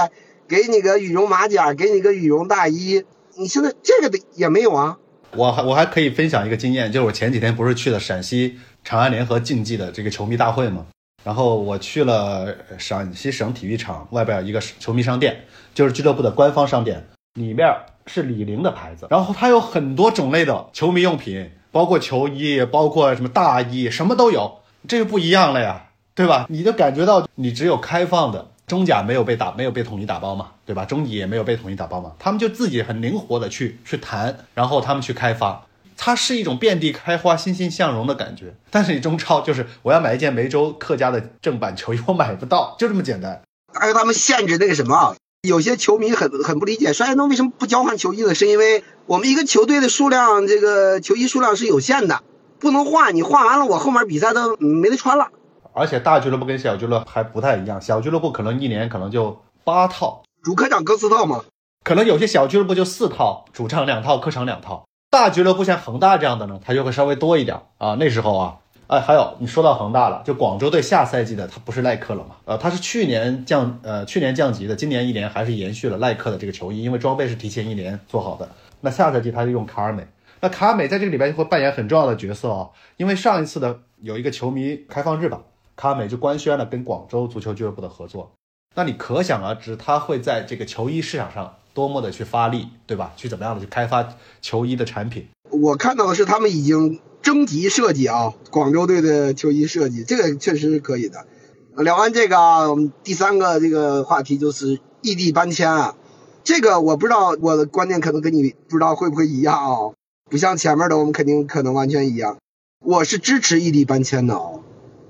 [0.49, 4.97] 给你个羽绒马甲，给你个羽绒大衣，你现在这个的也没有啊。
[5.35, 10.85] 我还我还可以分享一个经验，就是我前几天不是去了陕西长安联合竞技的这个球迷大会嘛，
[11.23, 17.67] 然后我去了陕西省体育场外边一个球迷商店，就是俱乐部的官方商店，里面
[18.05, 25.83] 是李宁的牌子，然后它有很多种类的球迷用品，包括球衣，包括什么大衣，什么都有，这就不一样了呀。
[26.17, 26.47] 对吧？
[26.49, 30.83] 你就感觉到你只有开放的中甲没有被打，没有被统一打包嘛，对吧？
[30.83, 38.53] 中乙也没有被统一打包嘛，他们就自己很灵活的去去谈，然后他们去开发，它是一种遍地开花、欣欣向荣的感觉。
[38.69, 43.41] 但是你中超就是我要买一件梅州客家的正版球衣， 我买不到，就这么简单。
[43.73, 45.15] 还有他们限制那个什么，
[45.47, 48.35] 有些球迷很很不理解，帅东为什么不交换球衣呢？
[48.35, 52.21] 是因为我们一个球队的数量，这个球衣数量是有限的，
[52.59, 55.29] 不能换，你换完了我后面比赛都没得穿了。
[55.77, 61.43] 而且大俱乐部跟小俱乐部还不太一样，小俱乐部可能一年可能就八套主客场各四套嘛，
[61.83, 64.85] 可能有些小俱乐部就四套，主场两套，客场两套。
[65.09, 67.95] 大俱乐部像恒大这样的呢，它就会稍微多一点啊。
[67.95, 72.35] 那时候啊，哎，还有你说到恒大了，就广州队下赛季的他不是耐克了嘛？
[72.45, 78.49] 呃，他是去年降呃去年降级的，今年一年还是延续了耐克的这个球衣，因为装备是提前一年做好的。
[78.81, 80.05] 那下赛季他就用卡尔美，
[80.41, 85.41] 那卡尔美在这个里边就会扮演很重要的角色哦，因为上一次的有一个球迷开放日吧。
[85.77, 88.33] 卡美就官宣了跟广州足球俱乐部的合作，
[88.75, 93.13] 那你可想而知，他会在这个球衣市场上多么的去发力，对吧？
[93.15, 95.27] 去怎么样的去开发球衣的产品？
[95.51, 101.27] 我看到的是他们已经征集设计啊，广州队的球衣设计，这个确实是可以的。
[101.75, 105.95] 聊完这个啊，我们第三个这个话题就是异地搬迁啊，
[106.43, 109.93] 这个我不知道我的观点可能跟你不知道会不会一样啊，
[110.27, 112.37] 不像前面的我们肯定可能完全一样，
[112.83, 114.56] 我是支持异地搬迁的啊。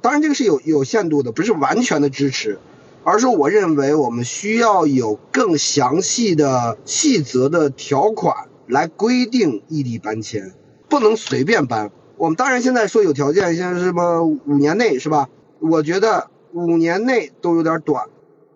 [0.02, 2.60] 当然，这个是有有限度的，不是完全的支持，
[3.04, 10.54] 而是我认为我们需要有更详细的细则的条款来规定异地搬迁，
[10.88, 11.92] 不能随便搬。
[12.18, 15.30] 我们当然现在说有条件，像什么五年内是吧？
[15.60, 18.06] 我觉得五年内都有点短，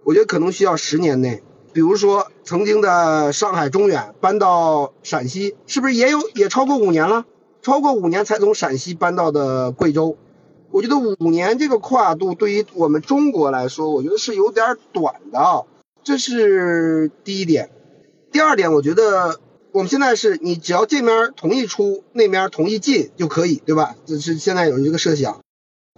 [0.04, 1.42] 我觉得可能需要十年内。
[1.74, 7.26] 比如说曾经的上海中远搬到陕西，是不是也有也超过五年了？
[7.62, 10.18] 超过五年才从陕西搬到的贵州。
[10.72, 15.66] 我觉得五年这个跨度对于我们中国来说，我觉得是有点短的，
[16.04, 17.70] 这是第一点。
[18.32, 19.40] 第二点，我觉得
[19.74, 23.96] 我们现在是你只要这面同意出，那面同意进就可以，对吧？
[24.06, 25.42] 这是现在有一个设想。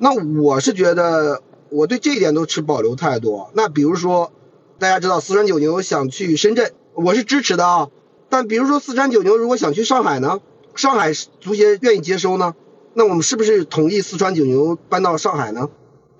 [0.02, 3.48] 那我是觉得我对这一点都持保留态度。
[3.54, 4.32] 那比如说，
[4.80, 7.90] 大家知道四川九牛想去深圳，我是支持的啊。
[8.30, 10.42] 但比如说四川九牛如果想去上海呢，
[10.74, 12.56] 上海足协愿意接收呢？
[12.94, 15.70] 那我们是不是同意四川九牛搬到上海呢？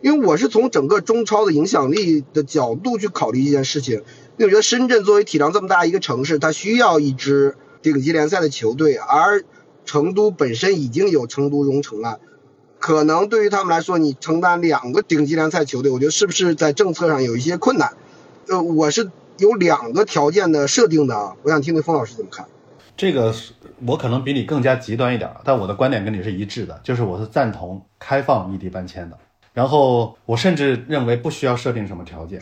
[0.02, 4.04] 因为我是从整个中超的影响力的角度去考虑这件事情。
[4.38, 9.44] 因为我觉得深圳作为体量这么大一个城市，它需要一支顶级联赛的球队，而
[9.86, 12.20] 成都本身已经有成都蓉城了，
[12.80, 17.96] 可能对于他们来说，你承担两个顶级联赛球队，我觉得是不是在政策上有一些困难？
[18.48, 22.48] 呃，我是有两个条件的设定的啊，我想听听方老师怎么看。
[22.96, 23.54] 这个是
[23.86, 29.18] 我可能比你更加极端一点，但我的观点跟你是一致的，就是我是赞同开放异地搬迁的。
[29.52, 32.40] 然后我甚至认为不需要设定什么条件。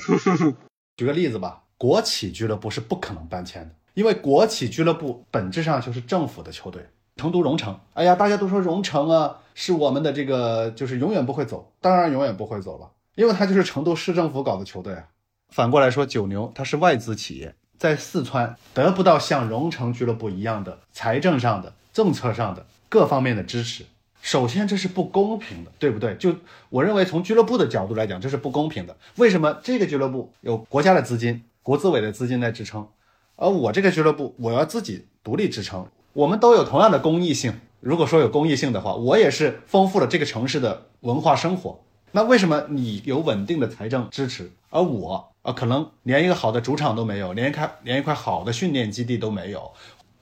[0.97, 6.85] 举个例子吧，国企俱乐部是不可能搬迁的，因为国企俱乐部本质上就是政府的球队。
[7.17, 15.03] 成都蓉城，哎呀，大家都说蓉城啊是我们的这个，就是永远不会走，当然永远不会走了，因为它就是成都市政府搞的球队啊。
[15.49, 17.53] 反过来说，九牛它是外资企业。
[17.81, 23.85] 在四川得不到像荣城俱乐部一样的财政上的、政策上的各方面的支持，
[24.21, 26.13] 首先这是不公平的，对不对？
[26.13, 26.35] 就
[26.69, 28.95] 我认为从俱乐部的角度来讲，这是不公平的。
[29.15, 32.87] 为什么这个俱乐部有国家的资金、国资委的资金在支撑，
[33.35, 35.87] 而我这个俱乐部我要自己独立支撑？
[36.13, 37.51] 我们都有同样的公益性。
[37.79, 41.83] 如果说有公益性的话，我也是丰富了这个城市的文化生活。
[42.11, 45.30] 那为什么你有稳定的财政支持，而我？
[45.41, 49.71] 啊，可能连一个好的主场都没有，连一开连一块好的训练基地都没有，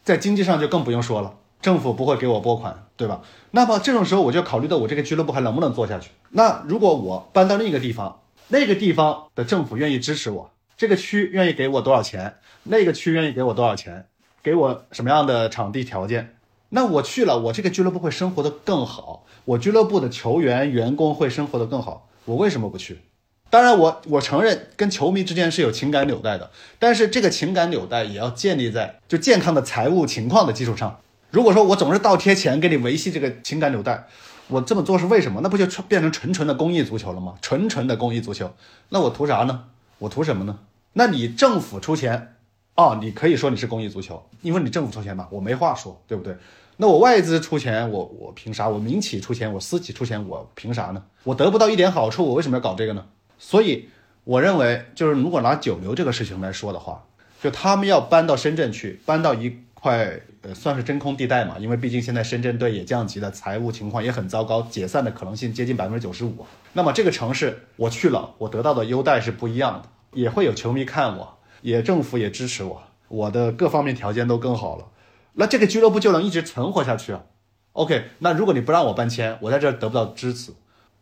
[0.03, 3.21] 在经济上就更不用说了，政府不会给我拨款，对吧？
[3.51, 6.11] 那么这种时候我就考虑到我这个俱乐部还能不能做下去？
[6.29, 14.05] 那如果我搬到另一个地方，那个地方的政府愿意支持我，这个区愿意给我多少钱，那个区愿意给我多少钱，
[14.41, 16.37] 给我什么样的场地条件，
[16.69, 23.01] 那我去了，我这个俱乐部会生活的更好，我俱乐部的球员员工会生活的更好，我为什么不去？
[23.49, 30.99] 当然我，我承认跟球迷之间是有情感纽带的，但是这个情感纽带也要建立在就健康的财务情况的基础上。
[31.31, 34.07] 如果说我总是倒贴钱给你维系这个情感纽带，
[34.47, 35.41] 我这么做是为什么？
[35.41, 37.35] 那不就变成纯纯的公益足球了吗？
[37.41, 38.51] 纯纯的公益足球，
[38.89, 39.65] 那我图啥呢？
[39.97, 40.59] 我图什么呢？
[40.93, 42.35] 那你政府出钱，
[42.75, 46.35] 哦，你可以说你是公益足球，因为你政府出钱嘛，我没话说，对不对？
[46.77, 48.69] 那我外资出钱，我我凭啥？
[48.69, 51.03] 我民企出钱，我私企出钱，我凭啥呢？
[51.23, 53.05] 我得不到一点好处，我为什么要搞这个呢？
[53.39, 53.89] 所以，
[54.25, 57.05] 我认为就是如果拿九流这个事情来说的话，
[57.41, 66.45] 就他们要搬到深圳去，搬到一块呃算是真空地带嘛，因为毕竟现在深圳队也降级了，财务情况也很糟糕，解散的可能性接近百分之九十五。
[66.73, 74.87] 那么这个城市我去了，我得到的优待是不一样的，也会有球迷看我，也政府也支持我，我的各方面条件都更好了，
[75.33, 77.23] 那这个俱乐部就能一直存活下去啊。
[77.71, 80.51] OK，那如果你不让我搬迁，我在这儿得不到支持，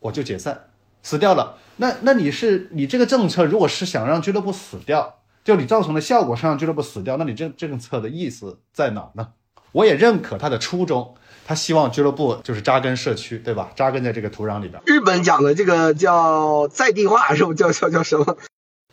[0.01, 0.65] 我就解散。
[1.07, 9.29] 死掉了，那那你是你这个政策，如果是想让俱乐部死掉，就你造成的效果是让俱乐部死掉，那你这政策的意思在哪呢？
[9.71, 11.15] 我也认可他的初衷，
[11.45, 13.71] 他希望俱乐部就是扎根社区，对吧？
[13.73, 14.81] 扎根在这个土壤里边。
[14.85, 18.37] 日本讲的这个叫在地化，是不叫叫叫什么？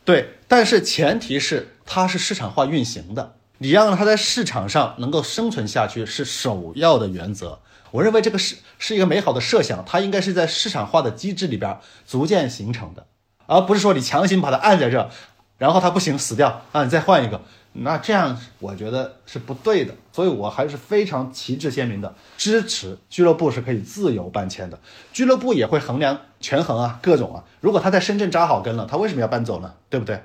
[0.05, 7.59] 对，但是前提是它是市场化运行的，你让它在市场上能够生存下去是首要的原则。
[7.91, 13.07] 我认为这个是是一个美好的设想，它应该是在市场化的机制里边逐渐形成的，
[13.47, 15.11] 而不是说你强行把它按在这，
[15.59, 17.41] 然后它不行死掉啊，你再换一个，
[17.73, 19.95] 那这样我觉得是不对的。
[20.13, 24.79] 所以我还是非常旗帜鲜明的支持俱乐部是可以自由搬迁的，
[25.13, 27.45] 俱乐部也会衡量权衡啊，各种啊。
[27.61, 29.75] 如果他在深圳扎好根了，他为什么要搬走呢？
[29.89, 30.23] 对不对？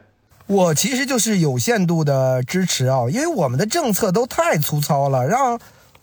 [0.48, 5.60] 我其实就是有限度的支持啊，因为我们的政策都太粗糙了，让。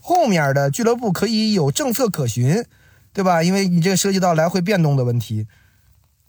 [0.09, 2.65] 后面的俱乐部可以有政策可循，
[3.13, 3.43] 对吧？
[3.43, 5.49] 因为你这个涉及到来回变动的问题。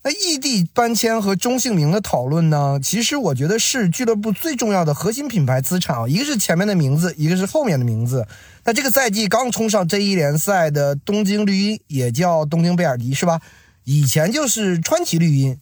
[0.01, 2.79] 那异地搬迁和中性名的讨论呢？
[2.81, 8.25] 其实我觉得是俱乐部最重要的核心品牌资产，一个是前面的名字，一个是后面的名字。
[8.63, 13.39] 那这个赛季刚冲上 J1 联赛的东京绿茵，也叫东京贝尔迪，是吧？
[13.83, 15.59] 以前就是川崎绿茵。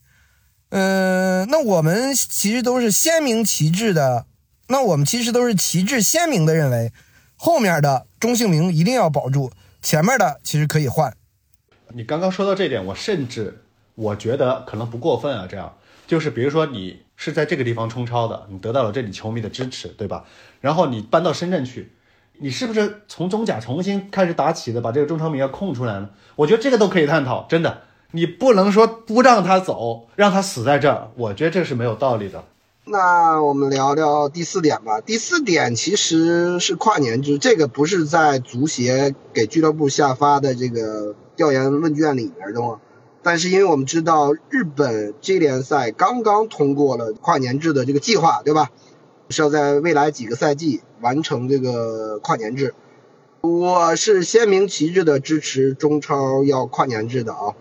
[0.70, 4.26] 嗯，那我们其实都是鲜明旗帜的，
[4.70, 6.94] 那我们其实都是旗帜鲜明的认为。
[7.38, 11.16] 后面的中性名一定要保住，前面的其实可以换。
[11.94, 13.64] 你刚刚说到这点，我甚至
[13.96, 15.48] 我觉得可能不过分啊。
[15.50, 20.26] 这样就是，比如说你是在这个地方冲超的，你得到了这里球迷的支持，对吧？
[20.62, 21.94] 然后你搬到深圳去，
[22.40, 26.10] 你是不是从中甲重新开始打起的，把这个中超名要空出来呢？
[26.36, 27.46] 我觉得这个都可以探讨。
[27.48, 32.44] 真的，你不能说不让他走，让他死在这儿，我觉得这是没有道理的。
[32.88, 35.02] 那我们聊聊第四点吧。
[35.02, 42.80] 第四点其实是跨年制，这个不是在足协给俱乐部下发的这个调研问卷里面的吗？
[43.24, 48.70] 但是因为我们知道日本 J 联赛刚刚通过了跨年制的这个计划，对吧？
[49.32, 52.76] 是要在未来几个赛季完成这个跨年制。
[53.42, 57.56] 我是鲜明旗帜的支持中超要跨年制的啊。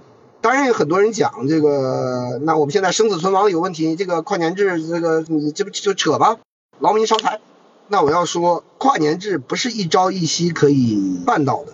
[0.44, 6.36] 当然有很多人讲这个，那我们现在生死存亡有问题，这个跨年制，这个你这不就扯吧，
[6.80, 7.40] 劳民伤财。
[7.88, 11.72] 那我要说，跨年制不是一朝一夕可以办到的，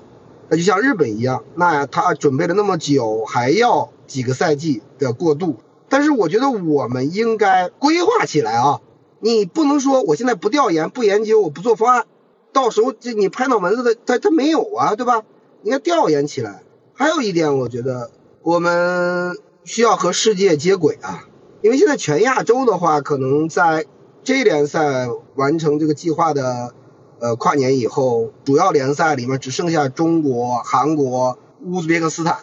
[0.49, 5.57] 那就像日本一样，那他准备了那么久，还要几个赛季的过渡。
[5.89, 8.81] 但是我觉得我们应该规划起来啊，
[9.19, 12.07] 你不能说我现在不调研、不研究、我不做方案，
[12.53, 15.25] 到时候这你拍脑门子的，他他没有啊，对吧？
[15.65, 16.63] 应该调研起来。
[16.95, 18.13] 还有一点，我觉得。
[18.43, 21.29] 我们需要和世界接轨啊，
[21.61, 23.85] 因为现在全亚洲的话，可能在
[24.25, 26.75] J 联赛完成这个计划的
[27.19, 32.39] 呃跨年以后，主要联赛里面只剩下中国、韩国、乌兹别克斯坦。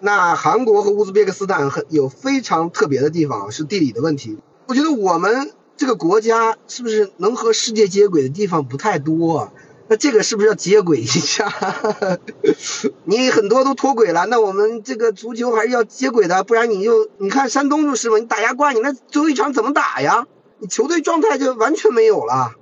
[0.00, 4.38] 那韩国和乌兹别克斯坦很有非常特别的地方，是地理的问题。
[4.66, 9.38] 我觉得我们这个国家是不是能和世界接轨的地方不太多？
[9.38, 9.52] 啊
[9.88, 11.52] 那这个是不是要接轨一下？
[13.04, 20.26] 你很多都脱轨了，那我们这个足球还是要接轨的，不然你就你看山东就是嘛，你打亚冠，你那最后一场怎么打呀？
[20.58, 22.52] 你球队状态就完全没有了。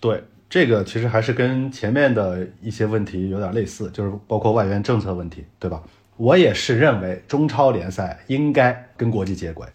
[0.00, 5.82] 对，这个其实还是跟前面的一些问题有点类似，就是包括外援政策问题，对吧？
[6.16, 9.66] 我也是认为中超联赛应该跟国际接轨。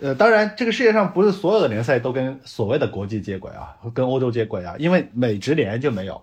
[0.00, 6.20] 呃，当然，这个世界上不是所有的联赛都跟所谓的国际接轨啊，跟欧洲接轨啊，因为美职联就没有。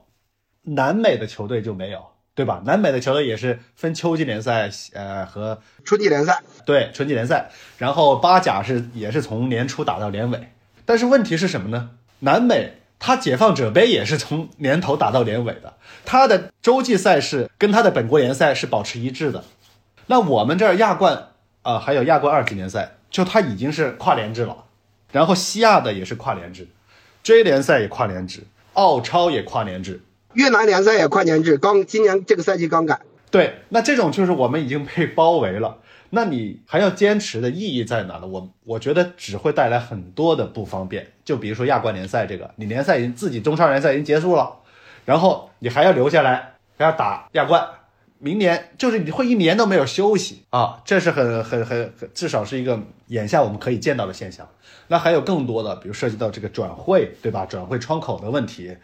[0.64, 2.05] 南美的球队就没有，
[2.36, 2.62] 对吧？
[2.66, 10.51] 南美的球队也是分秋季联赛，呃和春季联赛，对春季联赛，然后八甲是也是从年初打到年尾。
[10.86, 11.91] 但是问题是什么呢？
[12.20, 15.74] 南美它解放者杯也是从年头打到年尾的，
[16.05, 19.43] 它的洲际赛事跟它的本国联赛是保持一致的。
[20.05, 21.30] 那我们这儿亚冠
[21.64, 24.66] 啊、还有亚冠二级联赛，就它已经是跨联制了。
[25.12, 26.68] 然后西亚的也是跨联制
[27.24, 28.43] ，J 联赛也跨联制，
[28.74, 30.03] 澳超也跨联制。
[30.34, 33.00] 越南联赛也跨年制，刚今年这个赛季刚改。
[33.30, 35.78] 对，那这种就是我们已经被包围了，
[36.12, 38.28] 那你还要坚持的意义在哪呢？
[38.28, 41.08] 我我觉得只会带来很多的不方便。
[41.24, 44.58] 就比如说亚冠联赛这个，你联赛已经自己中超联赛已经结束了，
[45.06, 47.66] 然后你还要留下来还要打亚冠，
[48.20, 52.78] 明年就是你会一年都没有休息啊，这是很很很至少是一个
[53.08, 54.48] 眼下我们可以见到的现象。
[54.90, 57.46] 那还有更多的，比如涉及到这个转会，对吧？
[57.46, 58.76] 转会窗口的问题，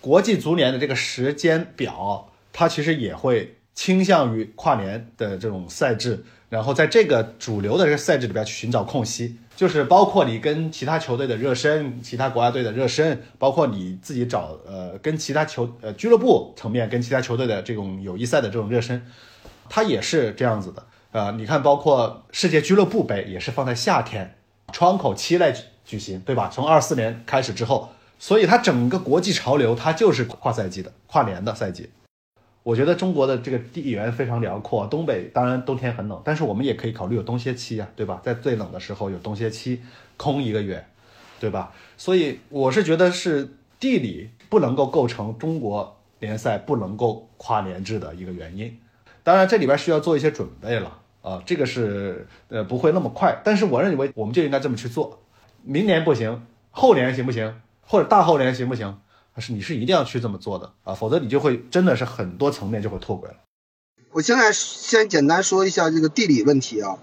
[0.00, 19.04] 国际足联的这个时间表，它其实也会倾向于跨年的这种赛制，然后在这个主流的这个赛制里边去寻找空隙，就是包括你跟其他球队的热身，其他国家队的热身，包括你自己找呃跟其他球呃俱乐部层面跟其他球队的这种友谊赛的这种热身，
[19.68, 20.86] 它也是这样子的。
[21.12, 24.36] 呃，你看，包括世界俱乐部杯也是放在夏天
[24.72, 25.52] 窗口期来
[25.84, 26.48] 举行，对吧？
[26.48, 27.90] 从二四年开始之后，
[28.20, 31.88] 所以它整个国际潮流它就是跨赛季的、跨年的赛季。
[32.62, 38.20] 我觉得中国的这个地缘非常辽阔，东北当然冬天很冷，但是我们也可以考虑有冬歇期啊，对吧？
[38.22, 39.80] 在最冷的时候有冬歇期，
[40.18, 40.84] 空一个月，
[41.40, 41.72] 对吧？
[41.96, 48.78] 所以我是觉得是地理不能够构成中国联赛不能够跨年制的一个原因。
[49.22, 55.22] 当然这里边需要做一些准备了啊，这个是呃不会那么快，但是我认为我们就应该这么去做。
[55.62, 57.54] 明年不行，后年行不行？
[57.90, 58.96] 或者大后年行不行？
[59.38, 63.36] 是你是一定要去这么做的啊，否则你就会真的是很多层面就会脱轨了。
[64.12, 66.98] 我现在先简单说一下这个地理问题啊。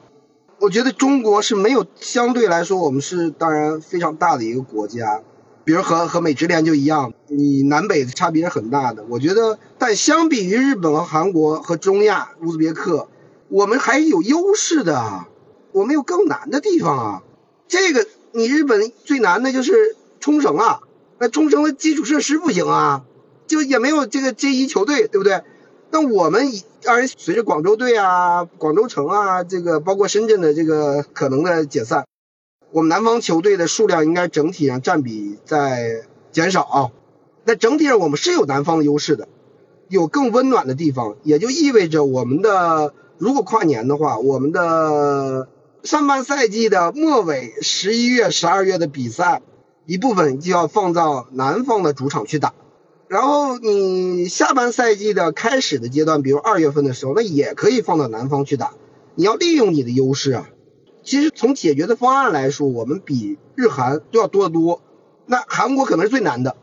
[0.60, 5.24] 我觉得中国是没有相对来说，我们是当然非常大的一个国家，
[5.66, 9.04] 比如和和美职联就一样，你南北的差别是很大的。
[9.10, 13.10] 我觉得，但相比于日本和韩国和中亚、乌兹别克，
[13.50, 15.28] 我们还有优势的啊，
[15.72, 17.24] 我们有更难的地方啊。
[17.68, 19.96] 这个你日本最难的就是
[20.28, 20.82] 冲绳啊，
[21.20, 23.06] 那冲绳的基础设施不行啊，
[23.48, 25.42] 就也没有这个 J 一球队，对不对？
[25.90, 26.52] 那我们
[26.84, 32.06] 当然随着广州队啊、广州城啊，这个包括深圳的这个可能的解散，
[32.72, 36.04] 我们南方球队的数量应该整体上占比在
[36.34, 36.92] 减少啊。
[37.46, 39.30] 那整体上我们是有南方的优势的，
[39.88, 45.48] 有更温暖的地方，也就意味着我们的如果跨年的话，我们的
[45.84, 49.42] 上半赛季的末尾十一月、十二月的比赛，
[49.88, 52.54] 一部分就要放到南方的主场去打。
[53.08, 58.74] 然后你下半赛季的开始的阶段，比如二月份的时候，那也可以放到南方去打。
[59.16, 60.50] 你要利用你的优势啊。
[61.04, 64.82] 其实从解决的方案来说，我们比日韩都要多得多。
[65.26, 66.58] 那韩国可能是最难的，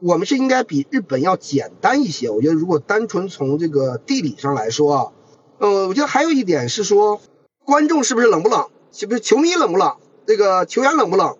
[0.00, 2.30] 我们是应该比日本要简单一些。
[2.30, 5.12] 我觉得如果单纯从这个地理上来说啊，
[5.58, 7.20] 呃，我觉得还有一点是说，
[7.66, 8.68] 观众是不是冷不冷？
[8.92, 9.96] 是不是球迷冷不冷？
[10.26, 11.36] 这个球员冷不冷？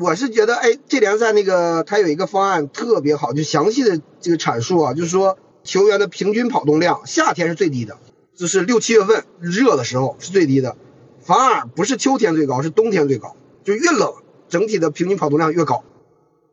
[0.00, 7.98] 我是觉得，哎，这联赛那个它有一个方案特别好，就详细的这个阐述啊，就是说球员的平均跑动量，夏天是最低的，
[8.36, 10.76] 就是六七月份热的时候是最低的，
[11.20, 13.34] 反而不是秋天最高，是冬天最高，
[13.64, 14.14] 就越冷，
[14.48, 15.82] 整体的平均跑动量越高。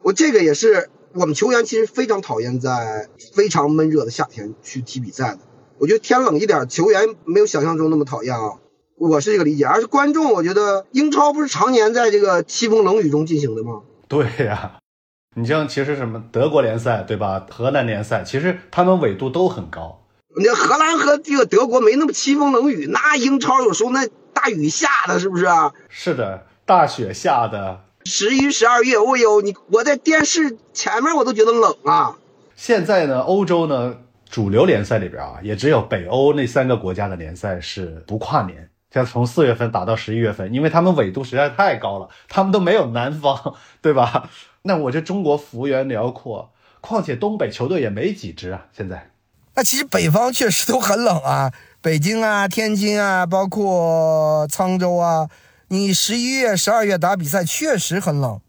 [0.01, 5.39] 我这个也是我们球员其实非常讨厌在非常闷热的夏天去踢比赛的。
[5.77, 8.53] 我觉得天冷一点，球员没有想象中那么讨厌啊。
[8.97, 13.81] 我是这个理解，而是观众，我觉得英超不是常年在这个凄风冷雨中进行的吗？
[14.07, 14.79] 对呀、
[15.35, 17.45] 你像其实什么德国联赛对吧？
[17.49, 20.01] 荷兰联赛其实他们纬度都很高，
[20.35, 25.73] 那荷兰和这个德国没那么凄风冷雨，那英超有时候那大雨下的是不是啊？
[25.89, 27.81] 是的，大雪下的。
[28.05, 32.15] 十一、十二月，我有你，我在电视前面我都觉得冷啊。
[32.55, 33.97] 现在呢，欧洲呢
[34.29, 44.29] 主流联赛里边啊，也只有北欧那三个国家的联赛是不跨年，像从四月份打到十一月份，因为他们纬度实在太高了，他们都没有南方，对吧？
[44.61, 49.11] 那我这中国幅员辽阔，况且东北球队也没几支啊，现在。
[49.55, 55.27] 那其实北方确实都很冷啊，北京啊、天津啊，包括沧州啊，
[55.67, 58.39] 你十一月、十二月打比赛确实很冷。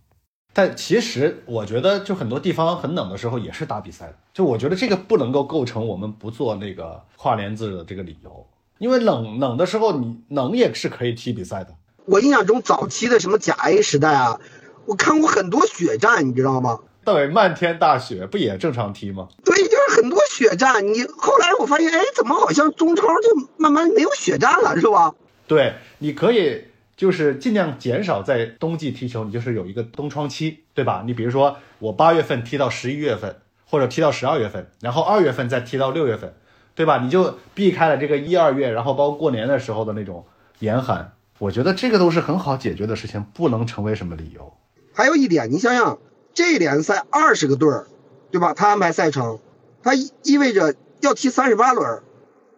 [0.53, 4.15] 但其实我觉得，就很多地方很冷的时候也是打比赛的。
[4.33, 8.47] 就我觉得这个不能够构成我们不做那个跨年制的这个理由，
[8.79, 11.75] 因为冷冷的时候你冷也是可以踢比赛的。
[12.05, 14.39] 我印象中早期的什么甲 A 时代啊，
[14.85, 16.79] 我看过很多血战，你知道吗？
[17.05, 19.29] 对，漫天大雪不也正常踢吗？
[19.45, 20.87] 对，就是很多血战。
[20.87, 25.15] 你后来我发现，哎，怎么好像中超就慢慢没有血战了，是吧？
[25.47, 26.65] 对，你可以
[26.97, 31.05] 就是尽量减少在冬季踢球，你就是有一个冬窗期，对吧？
[31.07, 36.35] 你比如说我八月份踢到十一月份，或者踢到十二月份，然后二月份再踢到六月份，
[36.77, 36.99] 对吧？
[36.99, 40.25] 你就避开了这个一二月，然后包括过年的时候的那种
[40.61, 41.13] 严寒。
[41.39, 44.53] 我觉得这个都是很好解决的事情，不能成为什么理由。
[44.93, 45.99] 还有一点，你想想。
[46.35, 47.87] 这联赛二十个队儿，
[48.31, 48.53] 对吧？
[48.53, 49.39] 他安排赛程，
[49.83, 52.03] 他意味着要踢三十八轮。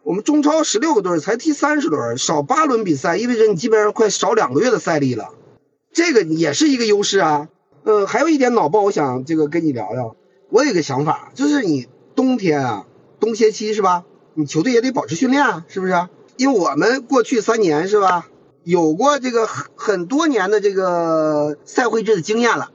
[0.02, 5.30] 我们中超十六个队儿才踢三十轮，少八轮比赛，意味着你基本上快少两个月的赛历了。
[5.92, 7.46] 这个也是一个优势啊。
[7.84, 10.16] 呃，还有一点脑爆，我想这个跟你聊聊。
[10.50, 12.86] 我有个想法，就是你冬天啊，
[13.20, 14.04] 冬歇期是吧？
[14.34, 16.08] 你球队也得保持训练啊，是不是？
[16.36, 18.28] 因为我们过去三年是吧，
[18.62, 22.70] 有过这个很很多年的这个赛会制的经验了。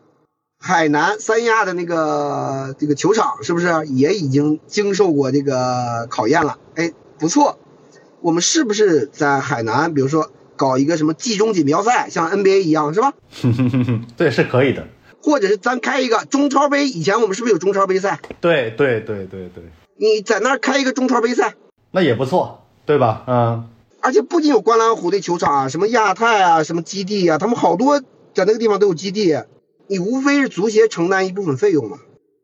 [0.60, 6.58] 海南三亚的那个这个球场是不是也已经经受过这个考验了？
[6.76, 7.60] 哎，不错，
[8.22, 13.14] 我们是不是在海南，比如说搞一个什么季中锦标赛，像 NBA 一样，是吧？
[14.16, 14.88] 对，是可以的。
[15.22, 18.20] 或者是咱开一个中超杯，以前我们是不是有中超杯赛？
[18.42, 19.64] 对对对对对。
[19.98, 21.54] 你在那儿开一个中超杯赛，
[21.92, 23.24] 那也不错，对吧？
[23.28, 23.70] 嗯。
[24.02, 28.00] 而且不仅有观澜湖的球场啊，什么亚太啊，什么基地啊，他们好多
[28.34, 29.42] 在那个地方都有基地。
[29.88, 31.98] 你无非是足协承担一部分费用嘛，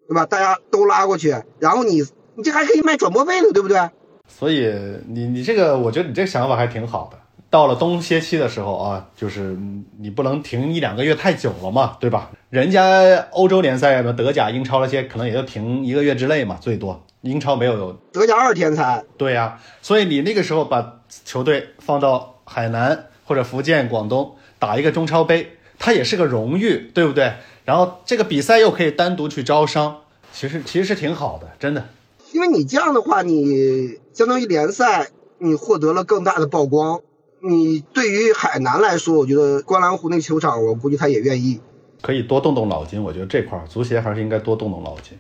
[0.08, 0.26] 对吧？
[0.26, 2.04] 大家都拉过去，然后你
[2.36, 3.89] 你这还可以卖转播费呢，对不对？
[4.28, 4.74] 所以
[5.08, 7.18] 你你这个，我觉得你这个想法还挺好的。
[7.50, 9.58] 到了冬歇期的时候啊，就是
[10.00, 12.30] 你不能停一两个月太久了嘛，对吧？
[12.50, 17.06] 人家欧洲联赛的德甲、英超那些可能也就停一个月之内嘛，最多。
[17.22, 19.03] 英超没有德甲二天才。
[19.17, 25.55] 对呀，所以你那个时候把球队放到海南或者福建、广东打一个中超杯。
[25.82, 27.32] 它也是个荣誉，对不对？
[27.63, 30.01] 然后这个比赛又可以单独去招商，
[30.34, 31.88] 其实其实是挺好的，真的。
[32.34, 35.07] 因为你这样的话，你相当于联赛，
[35.38, 36.99] 你获得了更大的曝光。
[37.41, 41.61] 你对于海南来说，我觉得观澜湖那个球场，我估计他也愿意。
[42.01, 45.17] 可以多动动脑筋，我觉得这块儿足协还是应该多动动脑筋。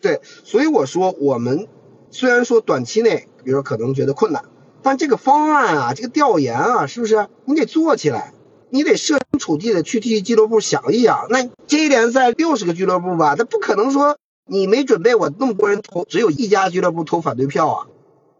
[0.00, 1.68] 对，所以我说我们
[2.10, 4.44] 虽然说短期内，比如说可能觉得困难，
[4.82, 8.32] 但这个方案啊，这个调研啊，是不是你得做起来？
[8.70, 17.86] 你得设身处地的去替俱乐部想一想，那这一联赛六十个俱乐部吧，他不可能说你没准备，我那么多人投，只有一家俱乐部投反对票啊。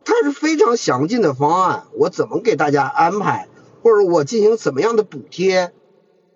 [0.04, 3.48] 它是非常详尽的方案，我怎么给大家安排，
[3.82, 5.72] 或者我进行怎么样的补贴？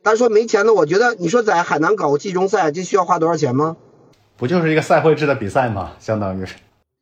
[0.03, 3.77] 他说没钱的，我觉得你说在海南搞个季中赛，这需要花多少钱吗？
[4.43, 5.93] 不就是一个赛会制的比赛吗？
[6.01, 6.57] 相当于是。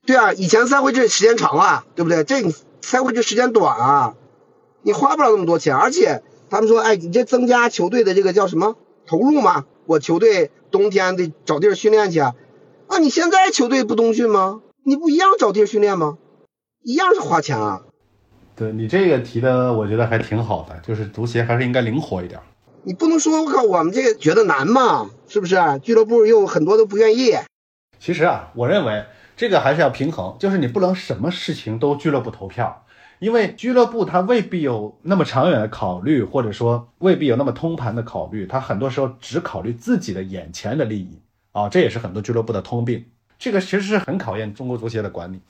[0.04, 2.22] 对啊，以前赛会制时间长啊，对不对？
[2.22, 2.42] 这
[2.82, 4.14] 赛会制时间短啊，
[4.82, 6.22] 你花不了那么多钱，而且。
[6.50, 8.76] 他们说：“哎，你这增加球队的这个叫什么
[9.06, 9.64] 投入嘛？
[9.86, 12.34] 我球队冬天得找地儿训练去啊！
[12.88, 14.60] 啊，你现在球队不冬训吗？
[14.84, 16.18] 你不一样找地儿训练吗？
[16.82, 17.82] 一样是花钱啊！
[18.54, 22.38] 对你这个提的，我觉得还挺好的，就是足协还是应该灵活一点。
[22.82, 25.10] 你不能说我靠，我们这个觉得难嘛？
[25.28, 25.56] 是不是？
[25.82, 27.34] 俱乐部又很多都不愿意。
[27.98, 29.04] 其实啊，我认为
[29.36, 32.84] 这个还是要平衡，就是你不能什么事情都俱乐部投票。”
[33.20, 41.20] 因为俱乐部他未必有那么长远的考虑，或者说未必有那么通盘的考虑，他很多时候只考虑自己的眼前的利益
[41.52, 43.04] 啊，这也是很多俱乐部的通病。
[43.38, 45.42] 这个其实是很考验中国足协的管理。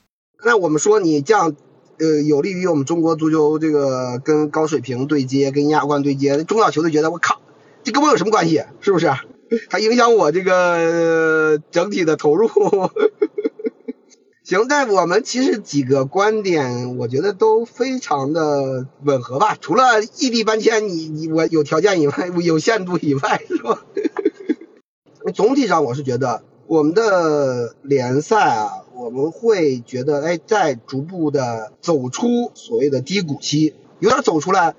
[0.43, 1.55] 那我们说你这样，
[2.01, 7.39] 呃，有利于我们中国足球这个跟高水平对接，跟亚冠对接，中小球队觉得我靠，
[7.83, 8.63] 这跟我有什么关系？
[8.81, 9.11] 是不是？
[9.69, 12.49] 还影响我这个整体的投入？
[14.43, 19.55] 行，但我们其实几个观点，我觉得都非常的吻合吧。
[19.61, 23.85] 除了异地搬迁，你你我有条件以外，有限度以外，是吧？
[25.35, 34.73] 总体上我是觉得，我们的联赛啊，我们会觉得，哎，在逐步的走出所谓的低谷期，有点走出来。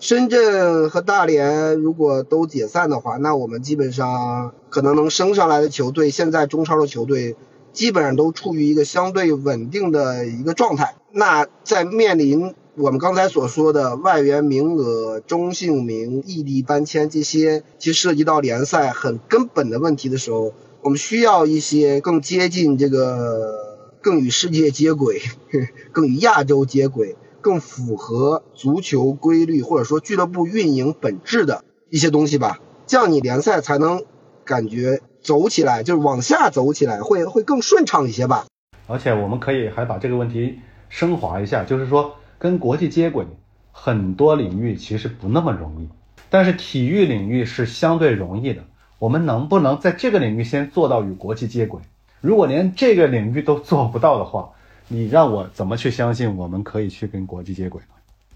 [0.00, 7.36] 深圳和大连如果都解散的话，那我们基本上可能能升上来的球队，现在中超的球队。
[7.72, 10.96] 基本上都处于一个相对稳定的一个状态。
[11.12, 20.54] 那在面临我们刚才所说的外援名额、中性名、异地搬迁这些，其实涉及到联赛很根本的问题的时候，
[20.86, 25.20] 我们需要一些更接近这个、更与世界接轨、
[25.90, 32.60] 更与亚洲接轨、更符合足球规律或者说俱乐部运营本质的一些东西吧。
[32.86, 34.04] 这样你联赛才能
[34.44, 35.02] 感觉。
[35.22, 38.46] 走起来就是往下走起来会会更顺畅一些吧，
[38.86, 43.26] 而且我们可以还把这个问题升华一下，就是说跟国际接轨，
[43.72, 45.88] 很多领域其实不那么容易，
[46.30, 48.62] 但是体育领域是相对容易的。
[48.98, 51.80] 我们能不能在这个领域先做到与国际接轨？
[52.20, 54.48] 如果连这个领域都做不到的话，
[54.88, 57.88] 你让我怎么去相信我们可以去跟国际接轨呢？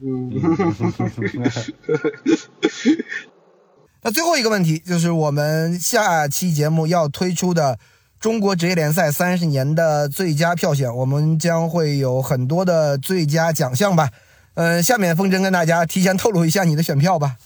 [0.03, 0.33] 嗯，
[4.03, 7.79] 那最后一个问题就是我们下期节目要推出的
[8.19, 14.11] 中国职业联赛三十年的最佳票选，我们将会有很多的最佳奖项吧。
[14.55, 17.37] 嗯，下面风筝跟大家提前透露一下你的选票吧。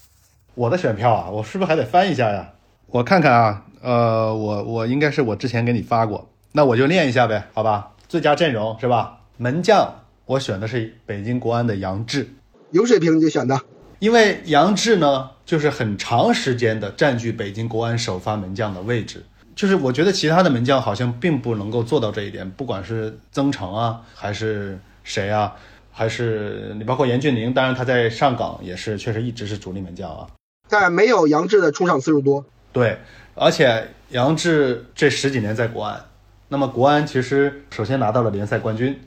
[0.53, 2.49] 我的选票啊，我是不是还得翻一下呀？
[2.95, 7.91] 我看看啊，呃，我我应该是我之前给你发过，那我就练一下呗，好吧？
[8.07, 9.17] 最佳阵容是吧？
[9.35, 9.93] 门将
[10.25, 12.29] 我选的是北京国安的杨志，
[12.71, 13.59] 有水平就选的。
[13.99, 19.21] 因为杨志呢，就是很长时间的占据北京国安首发门将的位置，
[19.57, 25.53] 就是我觉得其他的门将好像并不能够做到这一点，不管是曾诚啊，还是谁啊，
[25.91, 30.25] 还是你包括严俊凌，当然他在上港也是确实一直是主力门将啊，
[30.69, 32.45] 但没有杨志的出场次数多。
[32.75, 32.97] 对，
[33.35, 36.03] 而且杨志这十几年在国安，
[36.49, 38.99] 那么国安其实首先拿到了联赛冠军，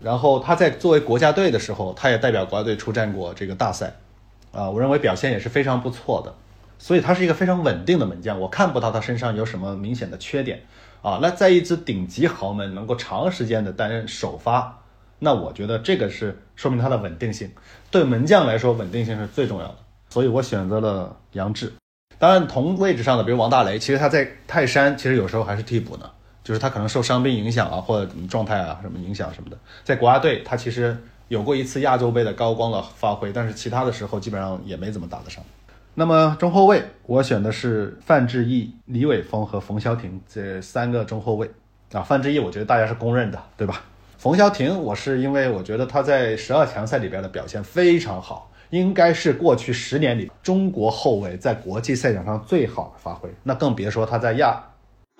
[0.00, 3.92] 然后他在作为国家队的时候，他也代表国家队出战过这个大赛，
[4.52, 6.34] 啊，我认为表现也是非常不错的，
[6.78, 10.62] 所以他是一个非常稳定的门将，我看不到他身上有什么明显的缺点，
[11.02, 14.78] 啊，那在一支顶级豪门能够长时间的担任首发，
[15.18, 17.50] 那我觉得这个是说明他的稳定性，
[17.90, 19.76] 对门将来说稳定性是最重要的，
[20.08, 21.70] 所以我选择了杨志。
[22.20, 26.04] 当然，同位置上的，比如王大雷，其实他在泰山，其实有时候还是替补呢，
[26.44, 29.56] 就是他可能受伤病影响啊，或者状态啊，什么影响什么的。
[29.82, 30.94] 在国家队，他其实
[31.28, 35.42] 有过一次亚洲杯的高光的发挥，但是其他的时候基本上也没怎么打得上。
[35.94, 41.50] 那么中后卫，我选的是范志毅、李玮峰和冯潇霆这三个中后卫
[41.92, 42.02] 啊。
[42.02, 43.82] 范志毅，我觉得大家是公认的，对吧？
[44.18, 48.49] 冯潇霆，我是因为我觉得他在十二强赛里边的表现非常好。
[48.70, 54.64] 应该是过去十年里中国后卫在国际赛场上最好的发挥，那更别说他在亚。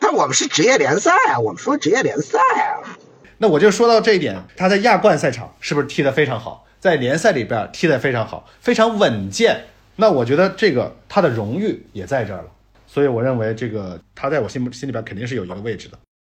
[0.00, 2.96] 但我们是职业联赛啊，我们说职业联赛啊。
[3.38, 6.66] 那我就说到这一点，他在亚冠赛场是不是踢得非常好？
[6.78, 9.64] 在联赛里边踢得非常好，非常稳健。
[9.96, 12.48] 那我觉得这个他的荣誉也在这儿了，
[12.86, 15.98] 所以我认为这个他在我心目心里边肯定是有一个位置的。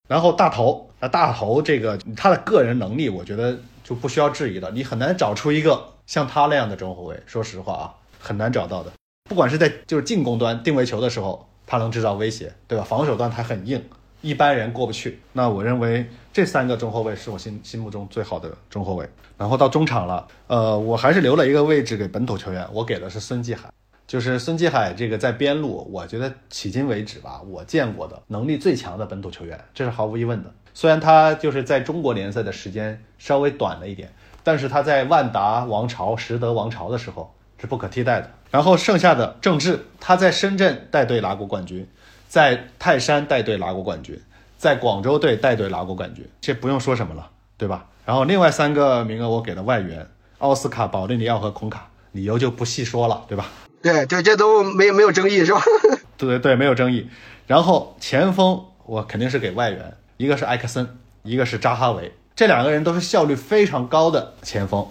[0.08, 5.82] 然后大头，那大头这个他的个人能力，我觉得就不需要质疑了，你很难找出一个。
[6.10, 8.90] 像他那样的中后卫，说实话啊，很难找到的。
[9.28, 12.82] 不管是在就是进攻端定位球的时候，他能制造威胁，对吧？
[12.82, 13.80] 防守端他很硬，
[14.20, 15.20] 一般人过不去。
[15.34, 19.08] 那我认为这三个中后卫是我心心目中最好的中后卫。
[19.38, 23.70] 然后到中场了，呃，我还是留了一个位置给本土球员，我给的是孙继海。
[24.08, 30.52] 就是孙继海这个在边路，我觉得迄今为止吧，我见过的能力最强的本土球员，这是毫无疑问的。
[30.74, 34.12] 虽然他就是在中国联赛的时间稍微短了一点。
[34.42, 38.30] 但是他在万达王朝、实德王朝的时候是不可替代的。
[38.50, 41.88] 然后剩下的郑智，他在深圳带队拿过冠军，
[42.28, 44.20] 在泰山带队拿过冠军，
[44.58, 47.86] 在广州队带队拿过冠军，这不用说什么了，对吧？
[48.04, 50.04] 然后另外三个名额我给了外援，
[50.38, 53.46] 奥斯卡、保利尼奥和孔卡，理由就不细说了，对吧？
[53.82, 55.62] 对对，这都没没有争议是吧？
[56.18, 57.08] 对对对，没有争议。
[57.46, 62.12] 然后前锋我肯定是给外援，一个是埃克森，一个是扎哈维。
[62.40, 64.86] 这两个人都是效率非常高的前锋，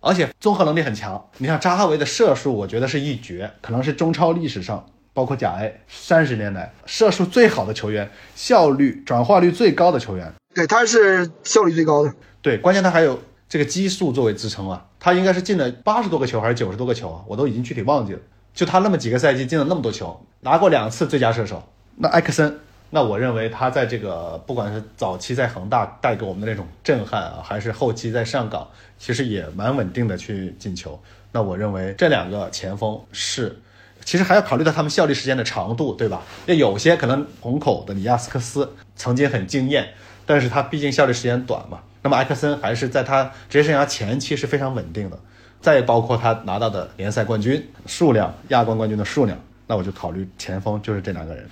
[0.00, 1.22] 而且综合能力很强。
[1.36, 4.82] 你像扎哈维的射术，我觉得是一绝，可能是中超历史上，
[5.12, 10.32] 包括甲 A 三十年来射术最好的球员，效率转化率最高的球员。
[10.54, 12.14] 对，他是效率最高的。
[12.40, 18.18] 对，关键他还有这个基数作为支撑啊，他应该是进了八十多个球还是九十多个球啊，我都已经具体忘记了。
[18.54, 21.62] 就他那么几个赛季进了那么多球，拿过两次最佳射手。
[21.96, 22.58] 那埃克森。
[22.90, 28.66] 那我认为他在这个不管是早期在恒大带给我们的那种震撼啊，还是后期在上港，
[28.98, 30.98] 其实也蛮稳定的去进球。
[31.32, 33.58] 那我认为这两个前锋是，
[34.04, 36.22] 其实还要考虑到他们效力时间的长度，对吧？
[36.46, 39.88] 那有些可能虹口的尼亚斯克斯曾经很惊艳，
[40.24, 41.80] 但是他毕竟效力时间短嘛。
[42.02, 45.18] 那么埃克森还是在他职业生涯前期是非常稳定的。
[45.60, 51.48] 再包括他拿到的联赛冠军数量、亚冠冠军的数量，那我就考虑前锋就是这两个人。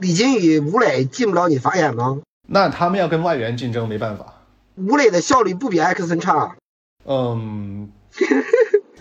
[0.00, 2.22] 那李金羽、吴磊进不了你法眼吗？
[2.48, 4.42] 那他们要跟外援竞争，没办法。
[4.76, 6.56] 吴磊的效率不比埃克森差。
[7.04, 7.90] 嗯，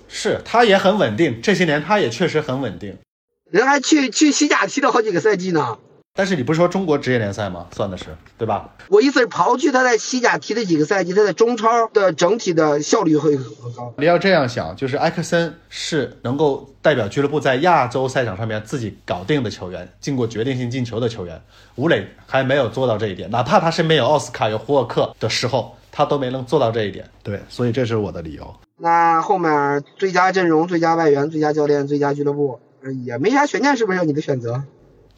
[0.10, 2.98] 是，他也很稳定，这些年他也确实很稳定。
[3.50, 5.80] 人还去去西甲踢了好几个赛季呢。
[6.20, 7.68] 但是你不是说中国职业联赛吗？
[7.74, 8.08] 算的是，
[8.38, 8.76] 对吧？
[8.90, 13.94] 我意思是刨去他在西甲踢的几个赛季，他在中超的整体的效率会很高。
[13.98, 21.42] 你要这样想，就是埃克森是能够代表俱乐部在亚洲赛场上面自己搞定的球员，进过决定性进球的球员。
[21.76, 27.10] 吴磊还没有做到这一点，哪怕他身边有奥斯卡、有胡尔克的时候，他都没能做到这一点。
[27.24, 28.54] 对，所以这是我的理由。
[28.76, 32.60] 那后面最佳阵容、最佳外援、最佳教练、最佳俱乐部，
[33.06, 34.04] 也没啥悬念，是不是？
[34.04, 34.62] 你的选择？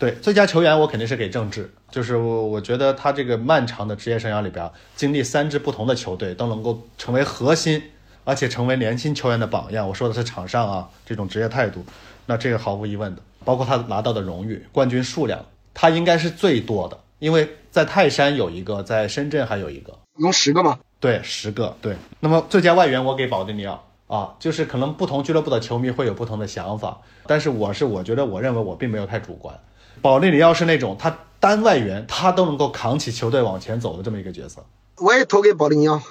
[0.01, 7.79] 对，最佳球员我肯定是给郑智，就是我我觉得他这个漫长的职业生涯里边，经历三支不同的球队，都能够成为核心，
[8.23, 9.87] 而且成为年轻球员的榜样。
[9.87, 11.85] 我说的是场上啊这种职业态度，
[12.25, 20.79] 那这个毫无疑问的，包括他拿到的荣誉、冠军数量，他应该是最多的，因为在泰山有一个，在深圳还有一个，一共十个吗。
[20.99, 21.77] 对，十个。
[21.79, 29.55] 对，那么最佳外援我给保利尼奥啊，就是可能不同俱乐部的球迷会有不同的想法，但是我是我觉得我认为我并没有太主观。
[30.01, 34.65] 保利尼奥是那种他单外援他都能够扛起球队往前走的这么一个角色，
[34.97, 36.01] 我也投给保利尼奥。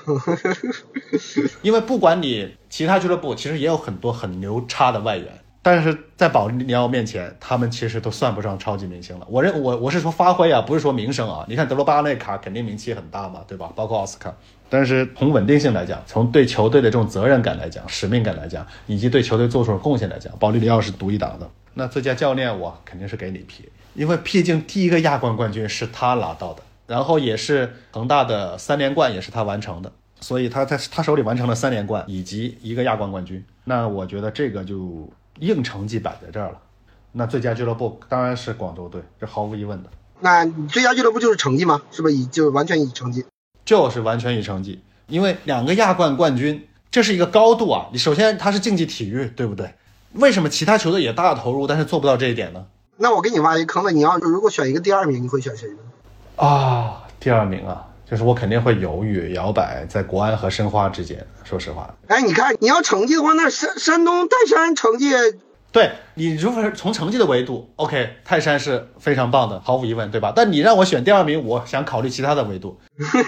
[1.63, 5.27] 因为不管你其他俱乐部其实也有很多很牛叉的外援，
[5.63, 9.27] 但是在保利尼奥面前，他们其实都算不上超级明星了。
[9.31, 11.45] 我认我我是说发挥啊，不是说名声啊。
[11.49, 13.73] 你看德罗巴那卡肯定名气很大嘛，对吧？
[13.77, 14.35] 包括奥斯卡。
[14.69, 21.51] 但是从稳定性来讲，从对球队的这种责任感来讲、使命感来讲，以及对球队做出的贡献来讲，保利尼奥是独一档的。
[21.75, 23.69] 那最佳教练我肯定是给里皮，
[24.01, 29.93] 因为毕竟第一个亚冠冠军是他拿到的，然后也是恒大的三连冠也是他完成的，
[30.23, 33.45] 所以他在他手里完成了三连冠以及一个亚冠冠军。
[33.65, 35.07] 那我觉得这个就
[35.41, 36.57] 硬成绩摆在这儿了。
[37.13, 39.91] 那最佳俱乐部当然是广州队，这毫无疑问的。
[40.21, 41.83] 那最佳俱乐部就是成绩吗？
[41.91, 43.27] 是不是以就完全以成绩？
[43.67, 47.91] 就是完全以成绩，因为两个亚冠冠军，这是一个高度啊！
[47.93, 49.75] 你首先它是竞技体育，对不对？
[50.15, 52.65] 为什么其他球队也大投入，但是做不到这一点呢？
[53.03, 55.77] 那我给你挖一坑了，你要如果选一个第二名，你会选谁呢？
[56.37, 61.27] 啊，第二名啊，就是我肯定会犹豫摇摆在国安和申花之间。
[61.43, 65.15] 说实话，哎，你看你要成绩的话，那山山东泰山成绩，
[65.73, 70.35] 对你如果是从成绩的维度，OK，泰山是非常棒的，毫无疑问，对吧？
[70.37, 72.79] 但你让我选第二名，我想考虑其他的维度。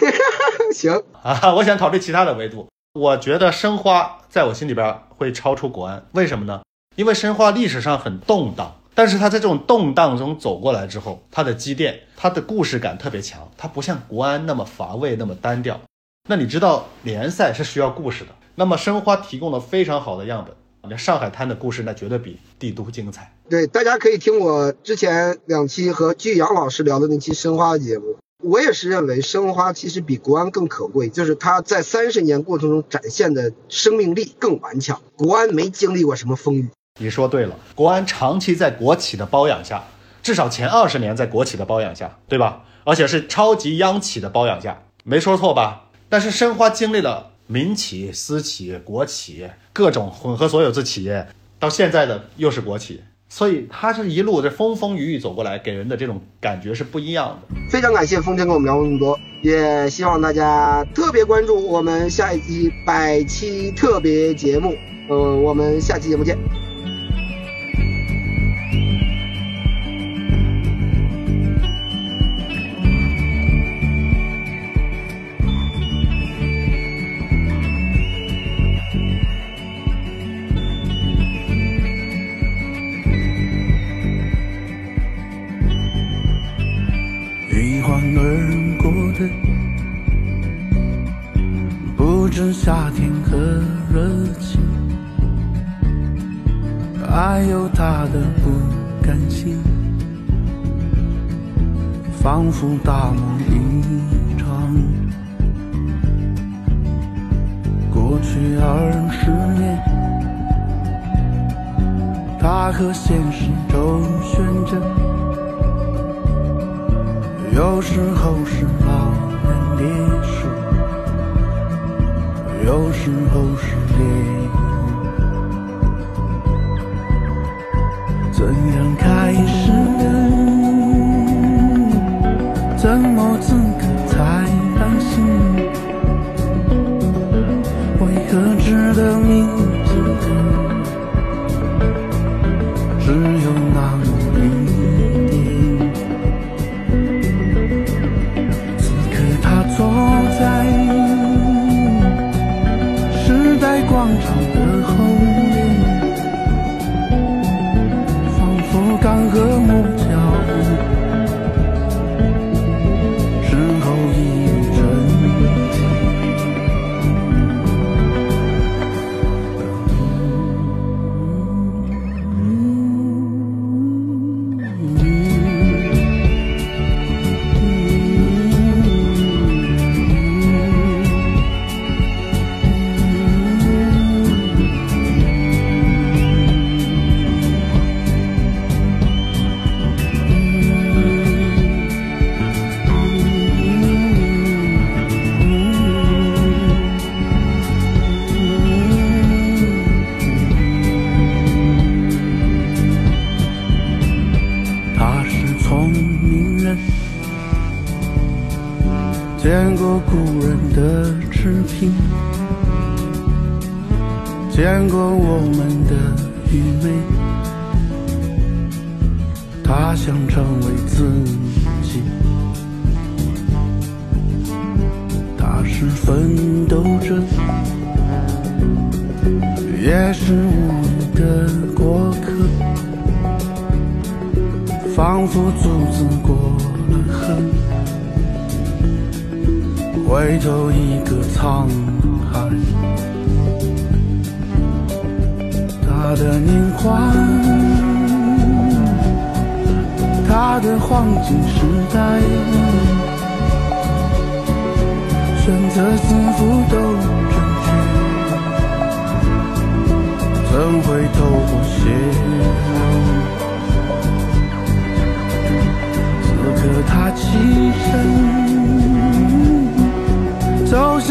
[0.74, 2.68] 行啊，我想考虑其他的维度。
[2.92, 6.60] 我觉得申花在我心里边会超出国安，为什么呢？
[6.94, 15.80] 因为申花历史上很动荡，但是他在这种动荡中走过来之后，他的积淀，他的故事感特别强，他不像国安那么乏味，那么单调。
[16.28, 20.54] 那你知道联赛是需要故事的，那么申花提供了非常好的样本。
[20.90, 23.32] 那上海滩的故事，那绝对比帝都精彩。
[23.48, 28.16] 对，大家可以听我之前两期和巨阳老师聊的那期申花的节目。
[28.42, 35.00] 我也是认为申花其实比国安更可贵，就是他在三十年过程中展现的生命力更顽强。
[35.16, 36.68] 国安没经历过什么风雨。
[37.02, 39.82] 你说对了，国安长期在国企的包养下，
[40.22, 42.62] 至少前二十年在国企的包养下，对吧？
[42.84, 45.88] 而且是超级央企的包养下，没说错吧？
[46.08, 51.26] 但是申花经历了民企、私企、国企各种混合所有制企业，
[51.58, 53.02] 到现在的又是国企。
[53.28, 57.56] 所以他是一路这风风雨雨走过来，给人的这种感觉是不一样的。
[57.70, 64.74] 非常感谢丰田跟我们聊那么多，也希望大家特别关注我们下一期百期特别节目。
[65.08, 66.36] 嗯，我们下期节目见。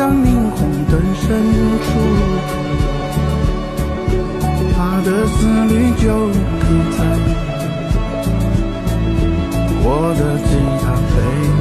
[0.02, 0.26] 向霓
[0.56, 1.28] 虹灯深
[1.84, 1.88] 处，
[4.76, 5.38] 他的思
[5.70, 6.66] 虑就停
[6.98, 7.00] 在
[9.84, 9.86] 我
[10.18, 10.50] 的吉
[10.82, 10.84] 他
[11.14, 11.61] 背。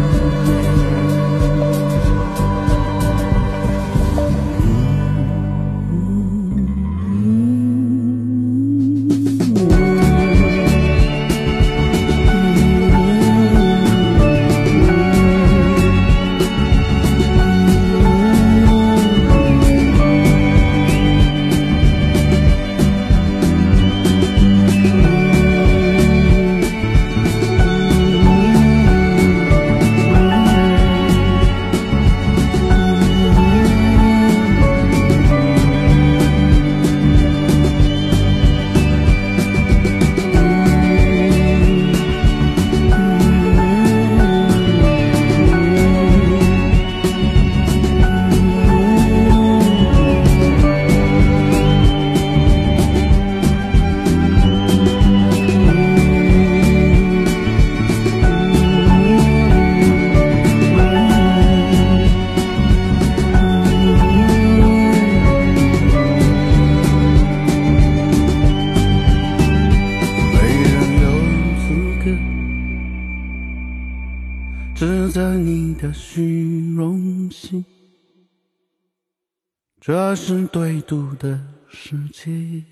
[80.10, 82.64] 那是对赌的时机，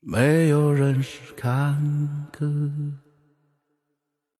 [0.00, 2.50] 没有人是看客。